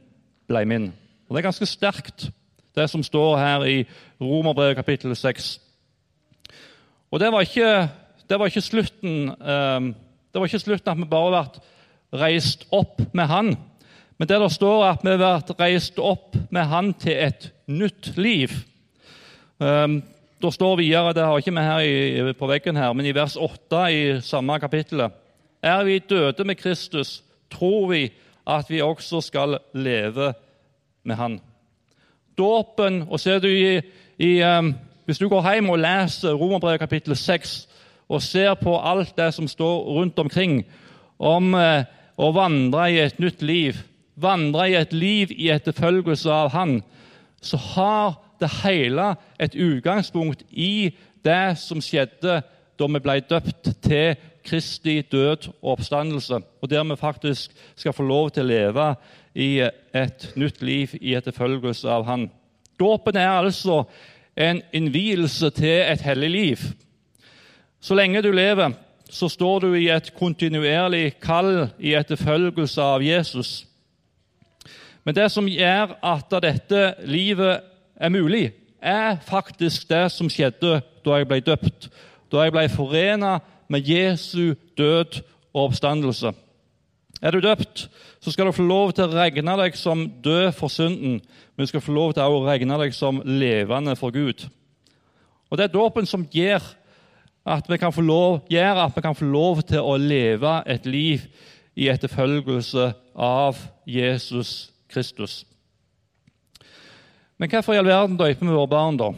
ble 0.48 0.64
min. 0.64 0.92
Og 1.28 1.34
Det 1.36 1.40
er 1.42 1.50
ganske 1.50 1.66
sterkt, 1.66 2.30
det 2.74 2.90
som 2.90 3.02
står 3.02 3.38
her 3.38 3.64
i 3.64 3.86
Romerbrevet 4.20 4.76
kapittel 4.76 5.16
6. 5.16 5.60
Og 7.10 7.20
det 7.20 7.32
var 7.32 7.40
ikke, 7.40 7.88
det 8.28 8.38
var 8.38 8.50
ikke 8.50 8.64
slutten 8.64 9.30
eh, 9.32 9.80
Det 10.28 10.40
var 10.40 10.46
ikke 10.46 10.60
slutten 10.60 10.92
at 10.92 11.00
vi 11.00 11.08
bare 11.08 11.30
ble 11.32 12.20
reist 12.20 12.66
opp 12.72 13.00
med 13.12 13.28
Han. 13.28 13.56
Men 14.18 14.28
det 14.28 14.40
der 14.40 14.48
står 14.48 14.84
at 14.88 15.04
vi 15.04 15.14
vært 15.20 15.52
reist 15.60 15.98
opp 15.98 16.36
med 16.50 16.68
Han 16.68 16.92
til 16.94 17.12
et 17.12 17.50
nytt 17.66 18.16
liv. 18.16 18.52
Um, 19.58 20.02
det 20.42 20.52
står 20.54 20.76
videre, 20.78 21.12
det 21.12 21.24
har 21.24 21.38
ikke 21.38 21.50
vi 21.50 21.64
her 21.66 22.32
på 22.38 22.46
veggen, 22.46 22.76
her, 22.76 22.92
men 22.92 23.06
i 23.06 23.14
vers 23.14 23.36
8 23.36 23.80
i 23.90 24.20
samme 24.22 24.58
kapittel 24.60 25.08
Er 25.62 25.84
vi 25.84 25.98
døde 25.98 26.44
med 26.44 26.54
Kristus, 26.56 27.22
tror 27.50 27.88
vi 27.90 28.12
at 28.46 28.70
vi 28.70 28.80
også 28.80 29.20
skal 29.20 29.58
leve 29.74 30.32
med 31.04 31.16
Han. 31.16 31.40
Dåpen 32.38 33.02
og 33.10 33.20
ser 33.20 33.38
du 33.38 33.48
i, 33.48 33.80
i 34.18 34.42
um, 34.42 34.74
Hvis 35.04 35.18
du 35.18 35.28
går 35.28 35.52
hjem 35.52 35.70
og 35.70 35.78
leser 35.78 36.34
Romerbrevet 36.34 36.80
kapittel 36.80 37.16
6 37.16 37.68
og 38.08 38.22
ser 38.24 38.54
på 38.60 38.76
alt 38.80 39.14
det 39.16 39.32
som 39.36 39.48
står 39.48 39.84
rundt 39.98 40.18
omkring 40.18 40.62
om 41.18 41.54
uh, 41.54 41.84
å 42.18 42.30
vandre 42.34 42.86
i 42.90 43.00
et 43.02 43.18
nytt 43.22 43.42
liv, 43.42 43.82
vandre 44.18 44.70
i 44.70 44.78
et 44.78 44.92
liv 44.92 45.32
i 45.34 45.50
etterfølgelse 45.54 46.32
av 46.32 46.50
Han, 46.54 46.80
så 47.40 47.60
har 47.74 48.16
det 48.40 48.50
hele 48.62 49.12
et 49.38 49.54
utgangspunkt 49.54 50.42
i 50.50 50.90
det 51.26 51.58
som 51.60 51.82
skjedde 51.82 52.40
da 52.78 52.86
vi 52.86 53.02
ble 53.02 53.18
døpt 53.26 53.72
til 53.84 54.18
Kristi 54.48 55.02
død 55.02 55.50
og 55.60 55.74
oppstandelse, 55.74 56.38
og 56.62 56.70
der 56.70 56.84
vi 56.88 56.96
faktisk 56.96 57.52
skal 57.76 57.92
få 57.92 58.06
lov 58.06 58.30
til 58.30 58.46
å 58.46 58.48
leve 58.48 58.86
i 59.34 59.50
et 59.60 60.28
nytt 60.38 60.62
liv 60.64 60.94
i 61.00 61.14
etterfølgelse 61.18 61.90
av 61.90 62.06
Han. 62.08 62.28
Dåpen 62.80 63.18
er 63.18 63.42
altså 63.42 63.82
en 64.38 64.62
innvielse 64.72 65.50
til 65.50 65.82
et 65.82 66.02
hellig 66.06 66.30
liv. 66.30 66.64
Så 67.80 67.94
lenge 67.94 68.22
du 68.22 68.30
lever, 68.32 68.72
så 69.10 69.28
står 69.28 69.60
du 69.60 69.74
i 69.74 69.88
et 69.92 70.10
kontinuerlig 70.18 71.14
kall 71.22 71.68
i 71.78 71.94
etterfølgelse 71.96 72.82
av 72.82 73.02
Jesus. 73.02 73.64
Men 75.04 75.16
det 75.16 75.30
som 75.32 75.46
gjør 75.48 75.94
at 76.04 76.34
dette 76.44 76.82
livet 77.08 77.62
er 77.96 78.12
mulig, 78.12 78.50
er 78.82 79.16
faktisk 79.26 79.88
det 79.88 80.10
som 80.12 80.28
skjedde 80.30 80.80
da 81.04 81.16
jeg 81.18 81.28
ble 81.30 81.40
døpt. 81.40 81.88
Da 82.30 82.44
jeg 82.44 82.52
ble 82.52 82.66
forena 82.68 83.38
med 83.72 83.88
Jesu 83.88 84.54
død 84.78 85.22
og 85.54 85.70
oppstandelse. 85.70 86.34
Er 87.22 87.34
du 87.34 87.40
døpt, 87.40 87.88
så 88.20 88.30
skal 88.30 88.46
du 88.46 88.52
få 88.52 88.62
lov 88.62 88.92
til 88.92 89.08
å 89.08 89.16
regne 89.16 89.56
deg 89.58 89.76
som 89.78 90.04
død 90.22 90.52
for 90.54 90.70
synden, 90.70 91.18
men 91.56 91.66
du 91.66 91.70
skal 91.70 91.82
få 91.82 91.94
lov 91.94 92.12
til 92.14 92.22
å 92.22 92.44
regne 92.46 92.78
deg 92.78 92.94
som 92.94 93.22
levende 93.24 93.96
for 93.98 94.14
Gud. 94.14 94.46
Og 95.50 95.58
Det 95.58 95.64
er 95.64 95.74
dåpen 95.74 96.06
som 96.06 96.26
gjør 96.30 96.62
at 97.48 97.68
vi 97.70 97.78
kan 97.80 97.92
få 97.92 98.04
lov, 98.04 98.40
gjør 98.50 98.84
at 98.84 98.96
vi 98.96 99.02
kan 99.04 99.16
få 99.16 99.24
lov 99.24 99.62
til 99.68 99.80
å 99.80 99.96
leve 99.96 100.58
et 100.68 100.86
liv 100.86 101.24
i 101.78 101.88
etterfølgelse 101.88 102.90
av 103.14 103.58
Jesus 103.86 104.70
Kristus. 104.90 105.44
Men 107.38 107.50
hvorfor 107.50 107.76
i 107.76 107.80
all 107.80 107.86
verden 107.86 108.18
døper 108.18 108.46
vi 108.46 108.52
våre 108.52 108.70
barn, 108.70 108.98
da? 108.98 109.12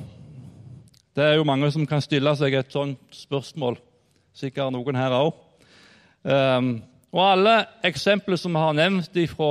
Det 1.17 1.25
er 1.25 1.39
jo 1.39 1.47
mange 1.49 1.71
som 1.73 1.87
kan 1.89 2.03
stille 2.05 2.33
seg 2.39 2.55
et 2.55 2.73
sånt 2.73 3.01
spørsmål. 3.17 3.79
Sikkert 4.37 4.75
noen 4.75 4.99
her 4.99 5.17
òg. 5.17 5.33
Um, 6.23 6.31
ehm, 6.31 6.71
og 7.11 7.23
alle 7.25 7.55
eksempler 7.83 8.39
som 8.39 8.55
vi 8.55 8.61
har 8.63 8.77
nevnt 8.77 9.17
fra 9.33 9.51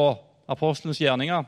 apostelens 0.49 1.01
gjerninger, 1.01 1.43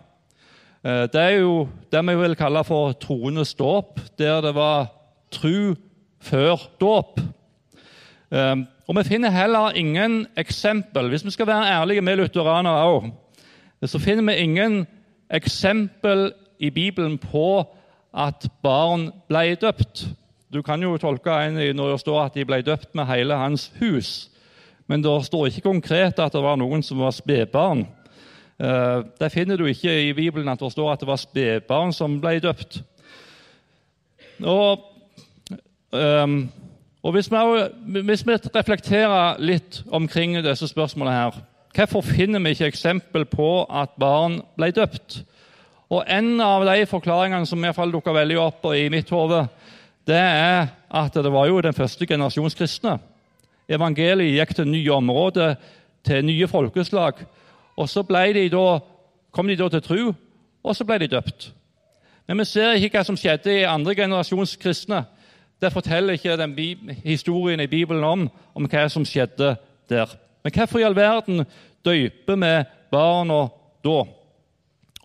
uh, 0.83 1.05
det 1.13 1.21
er 1.21 1.37
jo 1.39 1.69
det 1.93 2.01
vi 2.09 2.17
vil 2.23 2.35
kalle 2.35 2.65
for 2.67 2.97
troende 2.99 3.45
dåp, 3.45 4.01
der 4.19 4.41
det 4.41 4.55
var 4.57 4.89
tru 5.31 5.77
før 6.21 6.67
dåp. 6.81 7.19
Um, 8.31 8.65
og 8.87 8.95
vi 8.97 9.03
finner 9.03 9.29
heller 9.29 9.75
ingen 9.75 10.27
eksempel 10.39 11.09
Hvis 11.09 11.25
vi 11.25 11.31
skal 11.35 11.47
være 11.47 11.67
ærlige 11.67 12.01
med 12.01 12.15
lutheranere 12.15 12.85
òg, 12.87 13.09
så 13.85 13.99
finner 13.99 14.23
vi 14.23 14.39
ingen 14.39 14.87
eksempel 15.33 16.31
i 16.59 16.69
Bibelen 16.69 17.17
på 17.17 17.63
at 18.13 18.47
barn 18.63 19.09
ble 19.27 19.55
døpt. 19.55 20.07
Du 20.53 20.61
kan 20.61 20.83
jo 20.83 20.97
tolke 20.97 21.31
en 21.31 21.75
når 21.75 21.91
det 21.91 21.99
står 21.99 22.23
at 22.23 22.35
de 22.35 22.45
ble 22.45 22.61
døpt 22.61 22.95
med 22.95 23.05
hele 23.05 23.35
hans 23.35 23.71
hus. 23.79 24.29
Men 24.87 25.03
det 25.03 25.25
står 25.25 25.47
ikke 25.47 25.61
konkret 25.61 26.19
at 26.19 26.33
det 26.33 26.43
var 26.43 26.59
noen 26.59 26.83
som 26.83 26.99
var 26.99 27.13
spedbarn. 27.15 27.85
Eh, 28.59 29.03
det 29.19 29.31
finner 29.31 29.57
du 29.57 29.65
ikke 29.65 29.93
i 30.09 30.13
Bibelen 30.13 30.49
at 30.51 30.59
det 30.59 30.71
står 30.71 30.91
at 30.91 30.99
det 30.99 31.07
var 31.07 31.21
spedbarn 31.21 31.93
som 31.93 32.19
ble 32.21 32.39
døpt. 32.43 32.81
Og, 34.43 34.83
um, 35.91 36.49
og 37.03 37.15
hvis, 37.15 37.31
vi, 37.31 38.01
hvis, 38.01 38.25
vi, 38.27 38.37
reflekterer 38.55 39.39
litt 39.41 39.81
omkring 39.91 40.37
disse 40.43 40.67
spørsmålene 40.67 41.17
her 41.17 41.39
Hvorfor 41.71 42.03
finner 42.03 42.41
vi 42.43 42.51
ikke 42.51 42.67
eksempel 42.67 43.23
på 43.25 43.63
at 43.63 43.93
barn 43.99 44.41
ble 44.59 44.73
døpt? 44.75 45.21
Og 45.91 46.03
En 46.07 46.41
av 46.41 46.65
de 46.67 46.85
forklaringene 46.85 47.47
som 47.47 47.59
i 47.59 47.67
hvert 47.67 47.75
fall 47.75 47.91
dukker 47.91 48.15
veldig 48.15 48.37
opp 48.39 48.65
i 48.75 48.89
mitt 48.91 49.09
hode, 49.09 49.45
det 50.07 50.19
er 50.19 50.67
at 50.91 51.13
det 51.15 51.31
var 51.31 51.47
jo 51.47 51.61
den 51.61 51.73
første 51.73 52.05
generasjons 52.05 52.55
kristne. 52.55 52.97
Evangeliet 53.71 54.35
gikk 54.35 54.55
til 54.55 54.67
nye 54.67 54.91
områder, 54.91 55.55
til 56.03 56.25
nye 56.25 56.47
folkeslag. 56.47 57.23
Og 57.77 57.89
Så 57.89 58.03
de 58.03 58.49
da, 58.49 58.79
kom 59.31 59.47
de 59.47 59.55
da 59.55 59.69
til 59.69 59.81
tro, 59.81 60.13
og 60.63 60.75
så 60.75 60.83
ble 60.83 60.99
de 60.99 61.07
døpt. 61.07 61.53
Men 62.27 62.39
vi 62.39 62.45
ser 62.45 62.73
ikke 62.73 62.97
hva 62.97 63.03
som 63.03 63.17
skjedde 63.17 63.61
i 63.61 63.63
andre 63.63 63.95
generasjons 63.95 64.55
kristne. 64.55 65.05
Det 65.61 65.73
forteller 65.73 66.13
ikke 66.13 66.37
historien 67.03 67.59
i 67.59 67.67
Bibelen 67.67 68.03
om, 68.03 68.29
om 68.55 68.65
hva 68.65 68.87
som 68.89 69.05
skjedde 69.05 69.55
der. 69.89 70.15
Men 70.43 70.53
hvorfor 70.55 70.79
i 70.79 70.83
all 70.83 70.95
verden 70.95 71.45
døyper 71.85 72.35
vi 72.35 72.53
barna 72.91 73.47
da? 73.85 73.99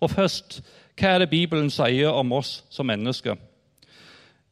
Og 0.01 0.11
først, 0.11 0.63
hva 0.97 1.09
er 1.09 1.19
det 1.19 1.31
Bibelen 1.31 1.71
sier 1.71 2.09
om 2.09 2.33
oss 2.33 2.65
som 2.71 2.87
mennesker? 2.87 3.37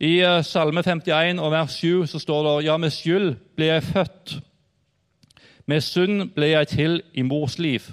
I 0.01 0.19
eh, 0.21 0.43
Salme 0.45 0.83
51 0.83 1.41
og 1.41 1.53
vers 1.53 1.79
7 1.81 2.07
så 2.07 2.19
står 2.19 2.43
det 2.49 2.67
ja, 2.67 2.77
med 2.77 2.91
skyld 2.93 3.37
ble 3.57 3.71
jeg 3.71 3.83
født. 3.83 4.35
Med 5.67 5.81
synd 5.81 6.35
ble 6.35 6.51
jeg 6.51 6.69
til 6.69 7.03
i 7.15 7.23
mors 7.23 7.59
liv. 7.59 7.87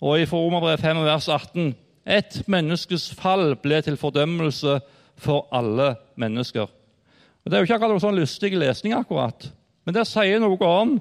Og 0.00 0.20
i 0.20 0.24
Romerbrevet 0.24 0.80
5 0.80 1.04
vers 1.04 1.28
18 1.28 1.74
et 2.08 2.42
menneskes 2.46 3.10
fall 3.14 3.56
ble 3.60 3.82
til 3.84 3.98
fordømmelse 4.00 4.78
for 5.20 5.48
alle 5.52 5.96
mennesker. 6.16 6.77
Det 7.48 7.56
er 7.56 7.62
jo 7.62 7.64
ikke 7.64 7.78
akkurat 7.78 7.94
noe 7.94 8.02
sånn 8.02 8.18
lystig 8.18 8.52
lesning, 8.60 8.92
akkurat. 8.92 9.46
men 9.86 9.94
det 9.96 10.02
sier 10.04 10.40
noe 10.42 10.66
om 10.68 10.98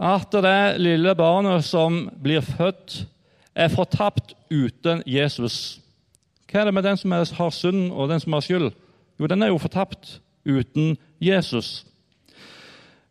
at 0.00 0.32
det 0.32 0.80
lille 0.80 1.12
barnet 1.12 1.66
som 1.66 2.06
blir 2.16 2.40
født 2.40 3.02
er 3.52 3.68
fortapt 3.68 4.32
uten 4.48 5.02
Jesus. 5.04 5.80
Hva 6.48 6.62
er 6.62 6.70
det 6.70 6.74
med 6.74 6.86
den 6.88 6.96
som 6.96 7.12
har 7.12 7.52
synd, 7.52 7.90
og 7.92 8.08
den 8.08 8.22
som 8.22 8.32
har 8.32 8.46
skyld? 8.46 8.70
Jo, 9.20 9.28
den 9.28 9.42
er 9.42 9.50
jo 9.52 9.60
fortapt 9.60 10.20
uten 10.48 10.96
Jesus. 11.20 11.84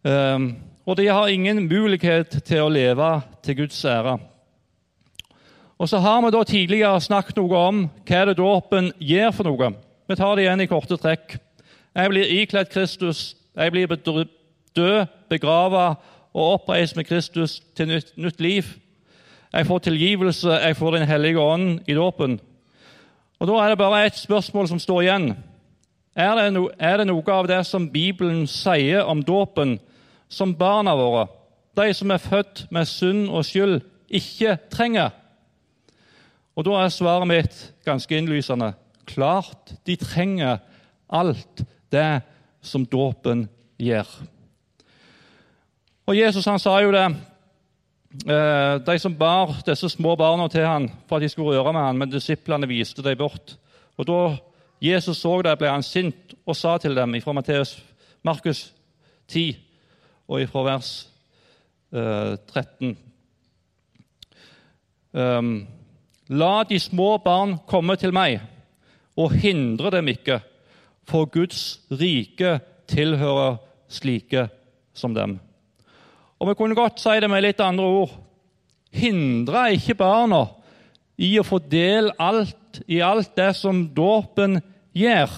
Um, 0.01 0.55
og 0.89 0.97
de 0.97 1.05
har 1.05 1.29
ingen 1.29 1.67
mulighet 1.69 2.39
til 2.47 2.63
å 2.63 2.71
leve 2.73 3.12
til 3.45 3.59
Guds 3.62 3.83
ære. 3.85 4.17
Og 5.77 5.89
Så 5.89 6.01
har 6.01 6.21
vi 6.25 6.31
da 6.33 6.41
tidligere 6.43 7.01
snakket 7.01 7.38
noe 7.38 7.62
om 7.69 7.85
hva 8.09 8.23
det 8.25 8.39
dåpen 8.41 8.89
gjør 8.97 9.31
for 9.38 9.51
noe. 9.51 9.69
Vi 10.09 10.17
tar 10.17 10.35
det 10.35 10.47
igjen 10.47 10.65
i 10.65 10.67
korte 10.67 10.97
trekk. 10.97 11.38
Jeg 11.99 12.09
blir 12.09 12.23
ikledd 12.23 12.65
Kristus. 12.71 13.35
Jeg 13.55 13.71
blir 13.71 13.88
død, 14.75 15.05
begravet 15.29 15.97
og 16.33 16.53
oppreist 16.53 16.95
med 16.95 17.03
Kristus 17.03 17.59
til 17.75 17.88
nytt, 17.88 18.13
nytt 18.17 18.39
liv. 18.41 18.63
Jeg 19.53 19.65
får 19.65 19.79
tilgivelse, 19.79 20.49
jeg 20.49 20.75
får 20.75 20.91
Den 20.91 21.07
hellige 21.07 21.39
ånd 21.39 21.79
i 21.88 21.93
dåpen. 21.93 22.39
Og 23.39 23.47
Da 23.47 23.53
er 23.53 23.69
det 23.69 23.77
bare 23.77 24.05
ett 24.05 24.17
spørsmål 24.17 24.67
som 24.67 24.79
står 24.79 25.01
igjen. 25.01 25.38
Er 26.15 26.35
det, 26.35 26.53
no, 26.53 26.69
er 26.79 26.97
det, 26.97 27.07
noe 27.07 27.31
av 27.31 27.47
det 27.47 27.65
som 27.65 27.89
Bibelen 27.89 28.47
sier 28.47 29.03
om 29.03 29.23
dåpen, 29.23 29.79
som 30.29 30.55
barna 30.55 30.95
våre, 30.95 31.27
de 31.75 31.93
som 31.93 32.12
er 32.12 32.17
født 32.17 32.65
med 32.71 32.85
synd 32.85 33.29
og 33.29 33.45
skyld, 33.45 33.81
ikke 34.09 34.57
trenger? 34.71 35.09
Og 36.55 36.65
Da 36.65 36.71
er 36.71 36.89
svaret 36.89 37.27
mitt 37.27 37.73
ganske 37.85 38.17
innlysende. 38.17 38.73
Klart 39.05 39.75
de 39.88 39.95
trenger 39.95 40.57
alt 41.09 41.65
det 41.91 42.21
som 42.62 42.86
dåpen 42.86 43.47
gjør. 43.80 44.08
Og 46.10 46.17
Jesus 46.17 46.47
han 46.49 46.60
sa 46.60 46.80
jo 46.82 46.91
det 46.93 47.08
Eh, 48.10 48.75
de 48.82 48.99
som 48.99 49.13
bar 49.13 49.60
disse 49.67 49.86
små 49.93 50.15
barna 50.17 50.47
til 50.49 50.65
han 50.65 50.88
for 51.06 51.19
at 51.19 51.21
de 51.21 51.30
skulle 51.30 51.54
røre 51.54 51.73
med 51.73 51.84
han, 51.84 51.97
men 51.97 52.10
disiplene 52.10 52.67
viste 52.67 53.04
dem 53.06 53.17
bort. 53.17 53.58
Og 53.97 54.08
Da 54.08 54.38
Jesus 54.82 55.17
så 55.17 55.41
det, 55.41 55.58
ble 55.60 55.69
han 55.69 55.84
sint 55.84 56.34
og 56.45 56.56
sa 56.56 56.78
til 56.78 56.95
dem 56.95 57.21
fra 57.21 57.34
Matteus, 57.34 57.84
Markus 58.23 58.73
10 59.28 59.58
og 60.28 60.49
fra 60.49 60.63
vers 60.63 61.10
eh, 61.93 62.38
13 62.47 62.88
um, 62.88 62.97
ehm, 65.13 65.67
La 66.30 66.63
de 66.63 66.80
små 66.80 67.17
barn 67.17 67.58
komme 67.67 67.95
til 67.95 68.13
meg, 68.13 68.39
og 69.17 69.32
hindre 69.34 69.89
dem 69.91 70.08
ikke, 70.08 70.39
for 71.10 71.30
Guds 71.32 71.80
rike 71.91 72.60
tilhører 72.89 73.58
slike 73.89 74.48
som 74.93 75.13
dem. 75.15 75.38
Og 76.39 76.50
vi 76.50 76.56
kunne 76.56 76.78
godt 76.78 77.02
si 77.02 77.17
det 77.19 77.30
med 77.30 77.43
litt 77.43 77.60
andre 77.63 77.86
ord. 77.86 78.15
Hindre 78.95 79.67
ikke 79.76 79.98
barna 80.00 80.45
i 81.19 81.34
å 81.39 81.45
få 81.45 81.60
del 81.60 82.13
alt, 82.22 82.82
i 82.88 83.02
alt 83.04 83.34
det 83.38 83.52
som 83.60 83.84
dåpen 83.93 84.62
gjør. 84.95 85.34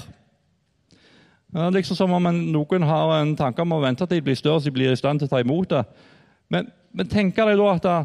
Det 1.52 1.64
er 1.66 1.74
liksom 1.76 1.98
som 1.98 2.14
om 2.16 2.28
noen 2.54 2.86
har 2.88 3.16
en 3.18 3.34
tanke 3.36 3.64
om 3.64 3.74
å 3.76 3.82
vente 3.84 4.06
til 4.06 4.22
de 4.22 4.28
blir 4.30 4.38
større, 4.40 4.62
så 4.62 4.70
de 4.70 4.76
blir 4.76 4.94
i 4.94 5.00
stand 5.00 5.20
til 5.20 5.28
å 5.28 5.34
ta 5.34 5.42
imot 5.44 5.74
det. 5.74 5.82
Men, 6.54 6.70
men 6.96 7.10
tenker 7.12 7.50
deg 7.50 7.60
da 7.60 7.74
at 7.74 7.88
det, 7.88 7.98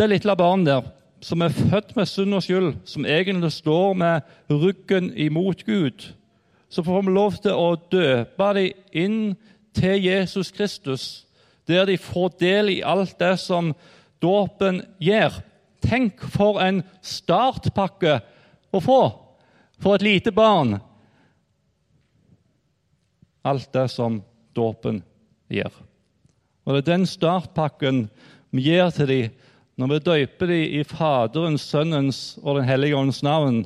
det 0.00 0.08
lille 0.14 0.38
barnet 0.38 0.70
der, 0.70 0.86
som 1.20 1.42
er 1.42 1.52
født 1.52 1.96
med 1.98 2.08
synd 2.08 2.38
og 2.38 2.44
skyld, 2.46 2.70
som 2.86 3.04
egentlig 3.08 3.50
står 3.52 3.98
med 3.98 4.32
ryggen 4.48 5.10
imot 5.18 5.64
Gud, 5.66 6.06
så 6.68 6.84
får 6.84 7.02
vi 7.02 7.14
lov 7.14 7.38
til 7.42 7.54
å 7.56 7.76
døpe 7.90 8.50
dem 8.56 8.72
inn 8.92 9.20
til 9.76 10.04
Jesus 10.04 10.52
Kristus 10.52 11.06
der 11.68 11.84
de 11.88 11.98
får 12.00 12.32
del 12.40 12.70
i 12.72 12.80
alt 12.80 13.18
det 13.20 13.34
som 13.42 13.74
dåpen 14.24 14.80
gjør. 15.04 15.34
Tenk 15.84 16.22
for 16.32 16.60
en 16.64 16.80
startpakke 17.04 18.18
å 18.72 18.80
få 18.80 19.02
for 19.78 19.96
et 19.96 20.04
lite 20.06 20.32
barn. 20.34 20.78
Alt 23.44 23.68
det 23.76 23.86
som 23.92 24.22
dåpen 24.56 25.02
gjør. 25.52 25.72
Og 26.64 26.74
Det 26.74 26.80
er 26.82 26.90
den 26.96 27.06
startpakken 27.08 28.08
vi 28.50 28.64
gir 28.70 28.90
til 28.92 29.08
dem 29.08 29.44
når 29.78 29.92
vi 29.92 29.98
døper 30.08 30.50
dem 30.50 30.72
i 30.80 30.82
Faderens, 30.82 31.62
Sønnens 31.62 32.38
og 32.42 32.56
Den 32.58 32.66
hellige 32.66 32.96
ånds 32.98 33.22
navn, 33.22 33.60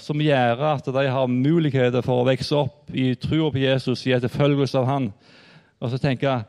som 0.00 0.20
gjør 0.20 0.62
at 0.70 0.88
de 0.96 1.04
har 1.10 1.30
muligheter 1.30 2.02
for 2.04 2.22
å 2.22 2.26
vokse 2.26 2.56
opp 2.56 2.90
i 2.94 3.12
troa 3.20 3.52
på 3.52 3.60
Jesus, 3.62 4.06
i 4.06 4.14
etterfølgelse 4.16 4.80
av 4.80 4.88
Han. 4.88 5.08
Og 5.80 5.92
så 5.92 6.00
tenker 6.00 6.28
jeg 6.28 6.44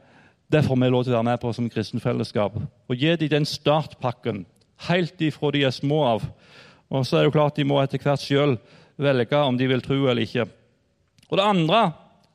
det 0.54 0.62
får 0.66 0.78
vi 0.78 0.90
lov 0.94 1.04
til 1.04 1.14
å 1.14 1.18
være 1.18 1.28
med 1.32 1.42
på 1.42 1.52
som 1.58 1.70
kristenfellesskap. 1.74 2.58
Og 2.90 2.96
gi 3.02 3.16
dem 3.18 3.32
den 3.32 3.48
startpakken 3.50 4.44
helt 4.88 5.22
ifra 5.22 5.52
de 5.52 5.64
er 5.66 5.74
små 5.74 6.04
av. 6.06 6.26
Og 6.94 7.06
så 7.06 7.18
er 7.18 7.26
det 7.26 7.32
jo 7.32 7.38
klart 7.38 7.58
De 7.58 7.66
må 7.66 7.80
etter 7.82 8.02
hvert 8.02 8.22
sjøl 8.22 8.58
velge 9.02 9.42
om 9.42 9.58
de 9.58 9.68
vil 9.68 9.84
tro 9.84 9.98
eller 10.06 10.22
ikke. 10.22 10.46
Og 11.30 11.38
det 11.38 11.46
andre, 11.46 11.92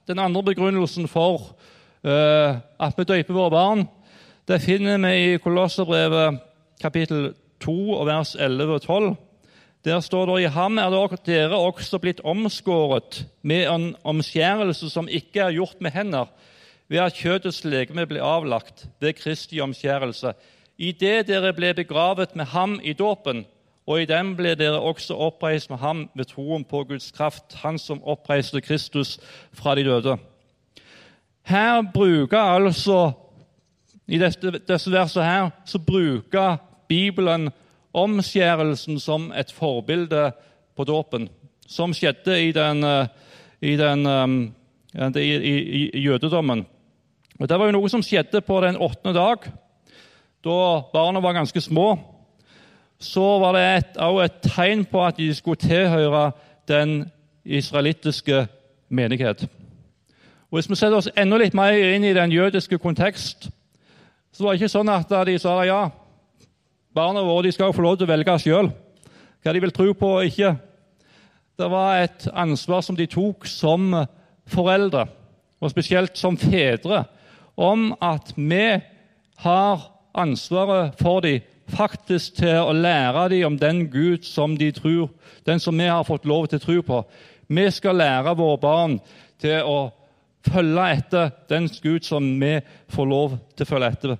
Den 0.08 0.18
andre 0.18 0.42
begrunnelsen 0.42 1.06
for 1.08 1.54
uh, 2.02 2.58
at 2.80 2.96
vi 2.98 3.04
døyper 3.04 3.34
våre 3.34 3.50
barn, 3.50 3.84
det 4.48 4.62
finner 4.64 4.98
vi 4.98 5.34
i 5.34 5.38
Kolosserbrevet 5.38 6.40
kapittel 6.82 7.34
2 7.62 7.74
og 7.94 8.06
vers 8.08 8.34
11 8.34 8.72
og 8.74 8.82
12. 8.82 9.16
Der 9.84 10.00
står 10.00 10.26
det 10.26 10.42
i 10.42 10.48
ham 10.52 10.78
er 10.78 10.92
dere 11.24 11.56
også 11.56 11.98
blitt 11.98 12.20
omskåret 12.20 13.24
med 13.42 13.64
en 13.64 13.86
omskjærelse 14.04 14.90
som 14.92 15.08
ikke 15.08 15.40
er 15.40 15.54
gjort 15.56 15.80
med 15.80 15.90
hender, 15.90 16.26
ved 16.88 16.98
at 16.98 17.16
kjøttets 17.16 17.64
legeme 17.64 18.04
ble 18.06 18.20
avlagt 18.20 18.84
ved 19.00 19.16
Kristi 19.16 19.60
omskjærelse. 19.60 20.34
Idet 20.78 21.28
dere 21.28 21.54
ble 21.56 21.72
begravet 21.74 22.36
med 22.36 22.44
ham 22.52 22.80
i 22.84 22.92
dåpen, 22.92 23.46
og 23.86 24.02
i 24.02 24.08
dem 24.08 24.34
ble 24.36 24.52
dere 24.54 24.80
også 24.80 25.16
oppreist 25.16 25.70
med 25.70 25.78
ham 25.78 26.10
ved 26.14 26.28
troen 26.28 26.64
på 26.64 26.84
Guds 26.84 27.10
kraft, 27.10 27.56
han 27.62 27.78
som 27.78 28.04
oppreiste 28.04 28.60
Kristus 28.60 29.16
fra 29.52 29.74
de 29.74 29.84
døde. 29.84 30.18
Her 31.42 31.82
bruker 31.94 32.38
altså 32.38 33.12
I 34.06 34.18
disse 34.18 34.92
versene 34.92 35.24
her, 35.24 35.50
så 35.64 35.78
bruker 35.78 36.56
Bibelen 36.88 37.48
omskjærelsen 37.92 39.00
som 39.00 39.30
et 39.32 39.52
forbilde 39.52 40.30
på 40.76 40.84
dåpen, 40.84 41.28
som 41.66 41.94
skjedde 41.94 42.36
i, 42.42 42.52
den, 42.52 42.84
eh, 42.84 43.06
i, 43.60 43.76
den, 43.76 44.06
um, 44.06 44.54
i, 45.16 45.30
i 45.84 46.00
jødedommen. 46.00 46.66
Og 47.40 47.48
Det 47.48 47.58
var 47.58 47.66
jo 47.66 47.76
noe 47.78 47.88
som 47.88 48.02
skjedde 48.02 48.40
på 48.40 48.60
den 48.60 48.76
åttende 48.76 49.14
dag, 49.16 49.46
da 50.44 50.58
barna 50.92 51.20
var 51.20 51.32
ganske 51.32 51.60
små. 51.60 51.98
Så 53.00 53.38
var 53.40 53.56
det 53.56 53.96
også 53.96 54.24
et, 54.24 54.30
et 54.30 54.52
tegn 54.52 54.84
på 54.84 55.04
at 55.06 55.16
de 55.16 55.34
skulle 55.34 55.56
tilhøre 55.56 56.32
den 56.68 57.10
israelittiske 57.44 58.46
menighet. 58.88 59.48
Og 60.50 60.56
Hvis 60.56 60.70
vi 60.70 60.74
setter 60.74 60.96
oss 60.96 61.08
enda 61.16 61.38
litt 61.38 61.54
mer 61.54 61.72
inn 61.72 62.04
i 62.04 62.14
den 62.14 62.32
jødiske 62.32 62.78
kontekst, 62.78 63.48
så 64.32 64.44
var 64.44 64.52
det 64.52 64.60
ikke 64.60 64.72
sånn 64.72 64.88
at 64.92 65.12
de 65.26 65.38
sa 65.38 65.54
ja, 65.64 65.88
barna 66.94 67.22
våre 67.22 67.46
de 67.46 67.52
skal 67.54 67.74
få 67.74 67.84
lov 67.84 67.98
til 67.98 68.08
å 68.08 68.12
velge 68.12 68.38
sjøl 68.42 68.70
hva 69.40 69.54
de 69.54 69.62
vil 69.62 69.72
tro 69.72 69.92
på 69.96 70.08
og 70.18 70.26
ikke. 70.28 70.50
Det 71.56 71.68
var 71.72 72.02
et 72.02 72.26
ansvar 72.36 72.82
som 72.84 72.96
de 72.96 73.06
tok 73.08 73.46
som 73.48 73.94
foreldre, 74.50 75.06
og 75.60 75.72
spesielt 75.72 76.18
som 76.20 76.36
fedre, 76.40 77.04
om 77.56 77.90
at 78.00 78.34
vi 78.36 78.80
har 79.44 79.86
ansvaret 80.16 80.96
for 81.00 81.24
dem 81.24 81.40
faktisk 81.70 82.40
til 82.40 82.58
å 82.64 82.74
lære 82.74 83.28
dem 83.32 83.46
om 83.52 83.58
den 83.60 83.84
Gud 83.92 84.26
som 84.26 84.56
de 84.58 84.70
tror, 84.74 85.08
den 85.46 85.60
som 85.62 85.78
vi 85.78 85.88
har 85.88 86.04
fått 86.04 86.28
lov 86.28 86.48
til 86.48 86.60
å 86.60 86.64
tro 86.64 86.78
på. 86.82 87.02
Vi 87.48 87.66
skal 87.72 88.00
lære 88.00 88.36
våre 88.36 88.60
barn 88.60 88.98
til 89.40 89.62
å 89.64 89.78
følge 90.46 90.86
etter 90.96 91.30
den 91.48 91.68
Gud 91.82 92.04
som 92.04 92.26
vi 92.40 92.56
får 92.90 93.08
lov 93.08 93.36
til 93.54 93.66
å 93.66 93.70
følge 93.70 93.92
etter. 93.92 94.16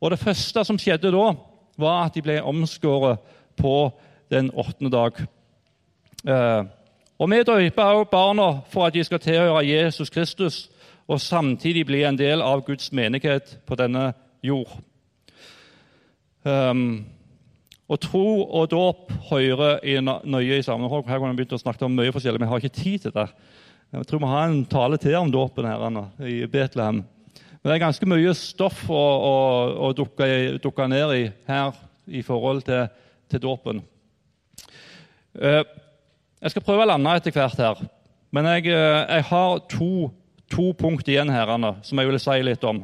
Og 0.00 0.10
Det 0.10 0.20
første 0.20 0.64
som 0.64 0.78
skjedde 0.78 1.12
da, 1.14 1.26
var 1.78 2.06
at 2.06 2.14
de 2.14 2.22
ble 2.22 2.38
omskåret 2.42 3.18
på 3.56 3.92
den 4.30 4.50
åttende 4.54 4.90
dag. 4.90 5.20
Eh, 6.28 6.64
og 7.18 7.30
Vi 7.30 7.42
døper 7.42 7.82
også 7.82 8.10
barna 8.10 8.48
for 8.68 8.86
at 8.86 8.94
de 8.94 9.04
skal 9.04 9.20
tilhøre 9.20 9.66
Jesus 9.66 10.10
Kristus 10.10 10.70
og 11.08 11.20
samtidig 11.20 11.86
bli 11.86 12.02
en 12.02 12.18
del 12.18 12.42
av 12.42 12.64
Guds 12.66 12.92
menighet 12.92 13.58
på 13.66 13.76
denne 13.76 14.12
jord. 14.42 14.70
Um, 16.44 17.04
og 17.88 18.00
Tro 18.00 18.44
og 18.48 18.70
dåp 18.72 19.12
hører 19.30 19.84
i 19.84 19.98
nøye 20.00 20.58
i 20.58 20.64
sammenheng. 20.64 21.04
Her 21.08 21.18
kunne 21.20 21.34
vi 21.34 21.42
begynt 21.42 21.56
å 21.58 21.60
snakke 21.60 21.84
om 21.84 21.96
mye 21.96 22.12
forskjellig, 22.12 22.40
men 22.40 22.48
jeg 22.48 22.52
har 22.52 22.64
ikke 22.64 22.82
tid 22.82 23.04
til 23.04 23.14
det. 23.14 23.26
Jeg 23.94 24.06
tror 24.08 24.22
vi 24.24 24.30
har 24.32 24.48
en 24.48 24.64
tale 24.66 24.98
til 24.98 25.16
om 25.20 25.30
dåpen 25.30 25.68
her 25.68 26.00
i 26.26 26.46
Betlehem. 26.50 27.04
Men 27.64 27.70
det 27.70 27.76
er 27.78 27.86
ganske 27.86 28.06
mye 28.12 28.32
stoff 28.36 28.82
å, 28.92 29.02
å, 29.24 29.36
å 29.86 29.92
dukke, 29.96 30.26
dukke, 30.60 30.84
ned 30.92 31.12
i 31.16 31.20
her 31.48 31.70
i 32.12 32.20
forhold 32.20 32.58
til, 32.66 32.90
til 33.32 33.40
dåpen. 33.40 33.78
Eh, 35.32 35.62
jeg 36.44 36.52
skal 36.52 36.64
prøve 36.66 36.84
å 36.84 36.90
lande 36.90 37.14
etter 37.16 37.32
hvert 37.32 37.62
her, 37.64 37.80
men 38.36 38.50
jeg, 38.50 38.66
eh, 38.68 38.98
jeg 39.16 39.24
har 39.30 39.62
to, 39.72 40.10
to 40.52 40.74
punkt 40.76 41.08
igjen 41.08 41.32
her 41.32 41.54
som 41.88 42.02
jeg 42.02 42.10
vil 42.10 42.20
si 42.20 42.36
litt 42.44 42.66
om. 42.68 42.82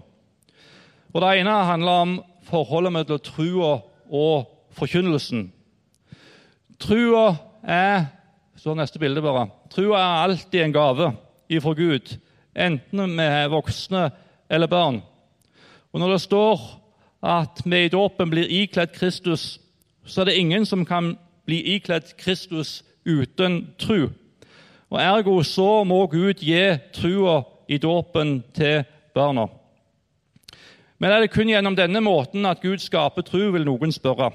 Og 1.12 1.20
Det 1.26 1.34
ene 1.42 1.58
handler 1.68 2.00
om 2.06 2.16
forholdet 2.48 2.96
mellom 2.96 3.22
trua 3.28 3.74
og 4.08 4.48
forkynnelsen. 4.80 5.44
Trua 6.80 7.26
er 7.60 8.08
så 8.56 8.72
neste 8.72 8.96
bilde 8.96 9.20
bare. 9.20 9.44
Trua 9.68 10.00
er 10.00 10.24
alltid 10.24 10.64
en 10.64 10.78
gave 10.80 11.12
ifra 11.52 11.76
Gud, 11.76 12.16
enten 12.56 13.16
vi 13.20 13.28
er 13.28 13.52
voksne 13.52 14.08
eller 14.50 14.66
barn. 14.66 15.02
Og 15.92 16.00
Når 16.00 16.12
det 16.12 16.20
står 16.20 16.60
at 17.22 17.62
vi 17.64 17.84
i 17.84 17.88
dåpen 17.88 18.30
blir 18.30 18.48
ikledd 18.48 18.92
Kristus, 18.94 19.60
så 20.04 20.20
er 20.20 20.24
det 20.24 20.38
ingen 20.38 20.66
som 20.66 20.84
kan 20.84 21.16
bli 21.46 21.62
ikledd 21.76 22.16
Kristus 22.18 22.82
uten 23.04 23.74
tru. 23.78 24.08
Og 24.90 25.00
Ergo 25.00 25.42
så 25.42 25.84
må 25.84 26.06
Gud 26.06 26.42
gi 26.42 26.78
trua 26.94 27.42
i 27.68 27.78
dåpen 27.78 28.40
til 28.54 28.84
barna. 29.14 29.46
Men 30.98 31.12
er 31.12 31.20
det 31.20 31.32
kun 31.32 31.48
gjennom 31.48 31.76
denne 31.76 32.00
måten 32.04 32.46
at 32.46 32.60
Gud 32.60 32.82
skaper 32.82 33.22
tru, 33.22 33.50
vil 33.54 33.64
noen 33.64 33.92
spørre. 33.92 34.32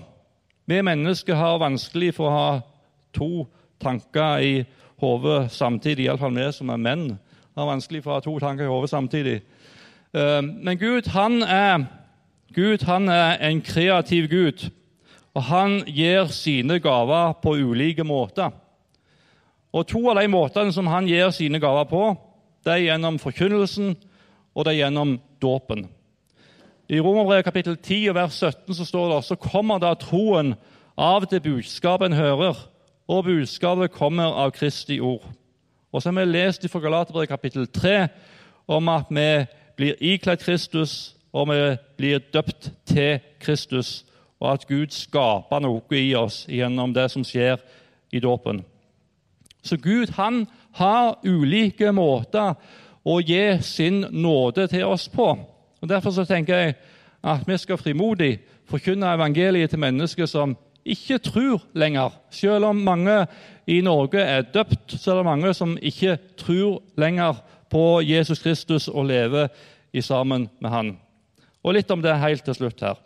Vi 0.65 0.81
mennesker 0.81 1.37
har 1.37 1.59
vanskelig 1.61 2.15
for 2.17 2.29
å 2.29 2.35
ha 2.35 2.61
to 3.13 3.45
tanker 3.81 4.41
i 4.41 4.55
hodet 5.01 5.51
samtidig. 5.53 6.07
Iallfall 6.07 6.33
vi 6.33 6.47
som 6.55 6.71
er 6.73 6.81
menn, 6.81 7.19
har 7.55 7.69
vanskelig 7.69 8.01
for 8.03 8.15
å 8.15 8.17
ha 8.17 8.25
to 8.25 8.33
tanker 8.41 8.65
i 8.65 8.71
hodet 8.71 8.89
samtidig. 8.89 9.35
Eh, 10.15 10.41
men 10.41 10.79
Gud 10.79 11.09
han, 11.11 11.41
er, 11.43 11.85
Gud 12.55 12.85
han 12.87 13.09
er 13.09 13.37
en 13.43 13.61
kreativ 13.61 14.29
Gud, 14.31 14.69
og 15.35 15.43
han 15.43 15.81
gir 15.87 16.31
sine 16.31 16.79
gaver 16.79 17.35
på 17.43 17.57
ulike 17.59 18.03
måter. 18.07 18.53
Og 19.75 19.87
To 19.91 20.05
av 20.09 20.21
de 20.21 20.29
måtene 20.31 20.71
som 20.71 20.87
han 20.87 21.07
gir 21.07 21.33
sine 21.35 21.59
gaver 21.59 21.89
på, 21.89 22.03
det 22.63 22.71
er 22.73 22.85
gjennom 22.85 23.19
forkynnelsen 23.19 23.95
og 24.55 24.63
det 24.63 24.71
er 24.73 24.85
gjennom 24.85 25.17
dåpen. 25.43 25.83
I 26.87 27.01
Romerbrevet 27.01 27.45
kapittel 27.45 27.75
10 27.77 28.13
vers 28.15 28.37
17 28.39 28.77
så 28.77 28.85
står 28.85 29.09
det 29.11 29.19
så 29.25 29.35
kommer 29.35 29.81
da 29.81 29.91
troen 29.99 30.53
av 30.95 31.25
det 31.27 31.41
budskapet 31.43 32.11
en 32.11 32.17
hører, 32.17 32.55
og 33.07 33.25
budskapet 33.27 33.91
kommer 33.91 34.31
av 34.45 34.53
Kristi 34.55 34.99
ord. 35.03 35.25
Og 35.91 36.01
så 36.01 36.09
har 36.09 36.19
vi 36.21 36.31
lest 36.31 36.65
fra 36.71 36.79
Galaterbrevet 36.79 37.29
kapittel 37.29 37.67
3 37.67 38.07
om 38.67 38.89
at 38.89 39.11
vi 39.11 39.27
blir 39.75 39.95
ikledd 39.99 40.43
Kristus, 40.43 41.15
og 41.35 41.49
vi 41.49 41.59
blir 41.97 42.23
døpt 42.33 42.71
til 42.87 43.19
Kristus, 43.39 44.05
og 44.39 44.53
at 44.53 44.67
Gud 44.67 44.93
skaper 44.93 45.63
noe 45.63 45.99
i 45.99 46.13
oss 46.15 46.45
gjennom 46.51 46.93
det 46.95 47.09
som 47.11 47.23
skjer 47.23 47.59
i 48.11 48.21
dåpen. 48.23 48.63
Så 49.65 49.77
Gud 49.81 50.13
han 50.15 50.45
har 50.77 51.17
ulike 51.25 51.91
måter 51.95 52.55
å 53.05 53.19
gi 53.21 53.57
sin 53.65 54.03
nåde 54.11 54.67
til 54.69 54.85
oss 54.85 55.07
på. 55.09 55.31
Og 55.81 55.89
Derfor 55.89 56.13
så 56.13 56.25
tenker 56.25 56.57
jeg 56.61 56.75
at 57.25 57.47
vi 57.47 57.57
skal 57.57 57.81
frimodig 57.81 58.37
forkynne 58.69 59.13
evangeliet 59.13 59.73
til 59.73 59.81
mennesker 59.81 60.29
som 60.29 60.55
ikke 60.85 61.17
tror 61.17 61.63
lenger. 61.73 62.13
Selv 62.29 62.69
om 62.69 62.83
mange 62.85 63.25
i 63.67 63.79
Norge 63.81 64.21
er 64.21 64.45
døpt, 64.53 64.93
så 64.93 65.11
er 65.11 65.19
det 65.19 65.25
mange 65.25 65.53
som 65.57 65.77
ikke 65.81 66.17
tror 66.37 66.81
lenger 66.97 67.41
på 67.75 68.01
Jesus 68.07 68.39
Kristus 68.39 68.87
og 68.87 69.09
leve 69.09 69.49
i 69.91 70.01
sammen 70.01 70.47
med 70.63 70.71
han. 70.71 70.93
Og 71.65 71.75
litt 71.75 71.91
om 71.91 71.99
det 72.03 72.13
helt 72.21 72.45
til 72.47 72.55
slutt 72.55 72.83
her. 72.85 72.99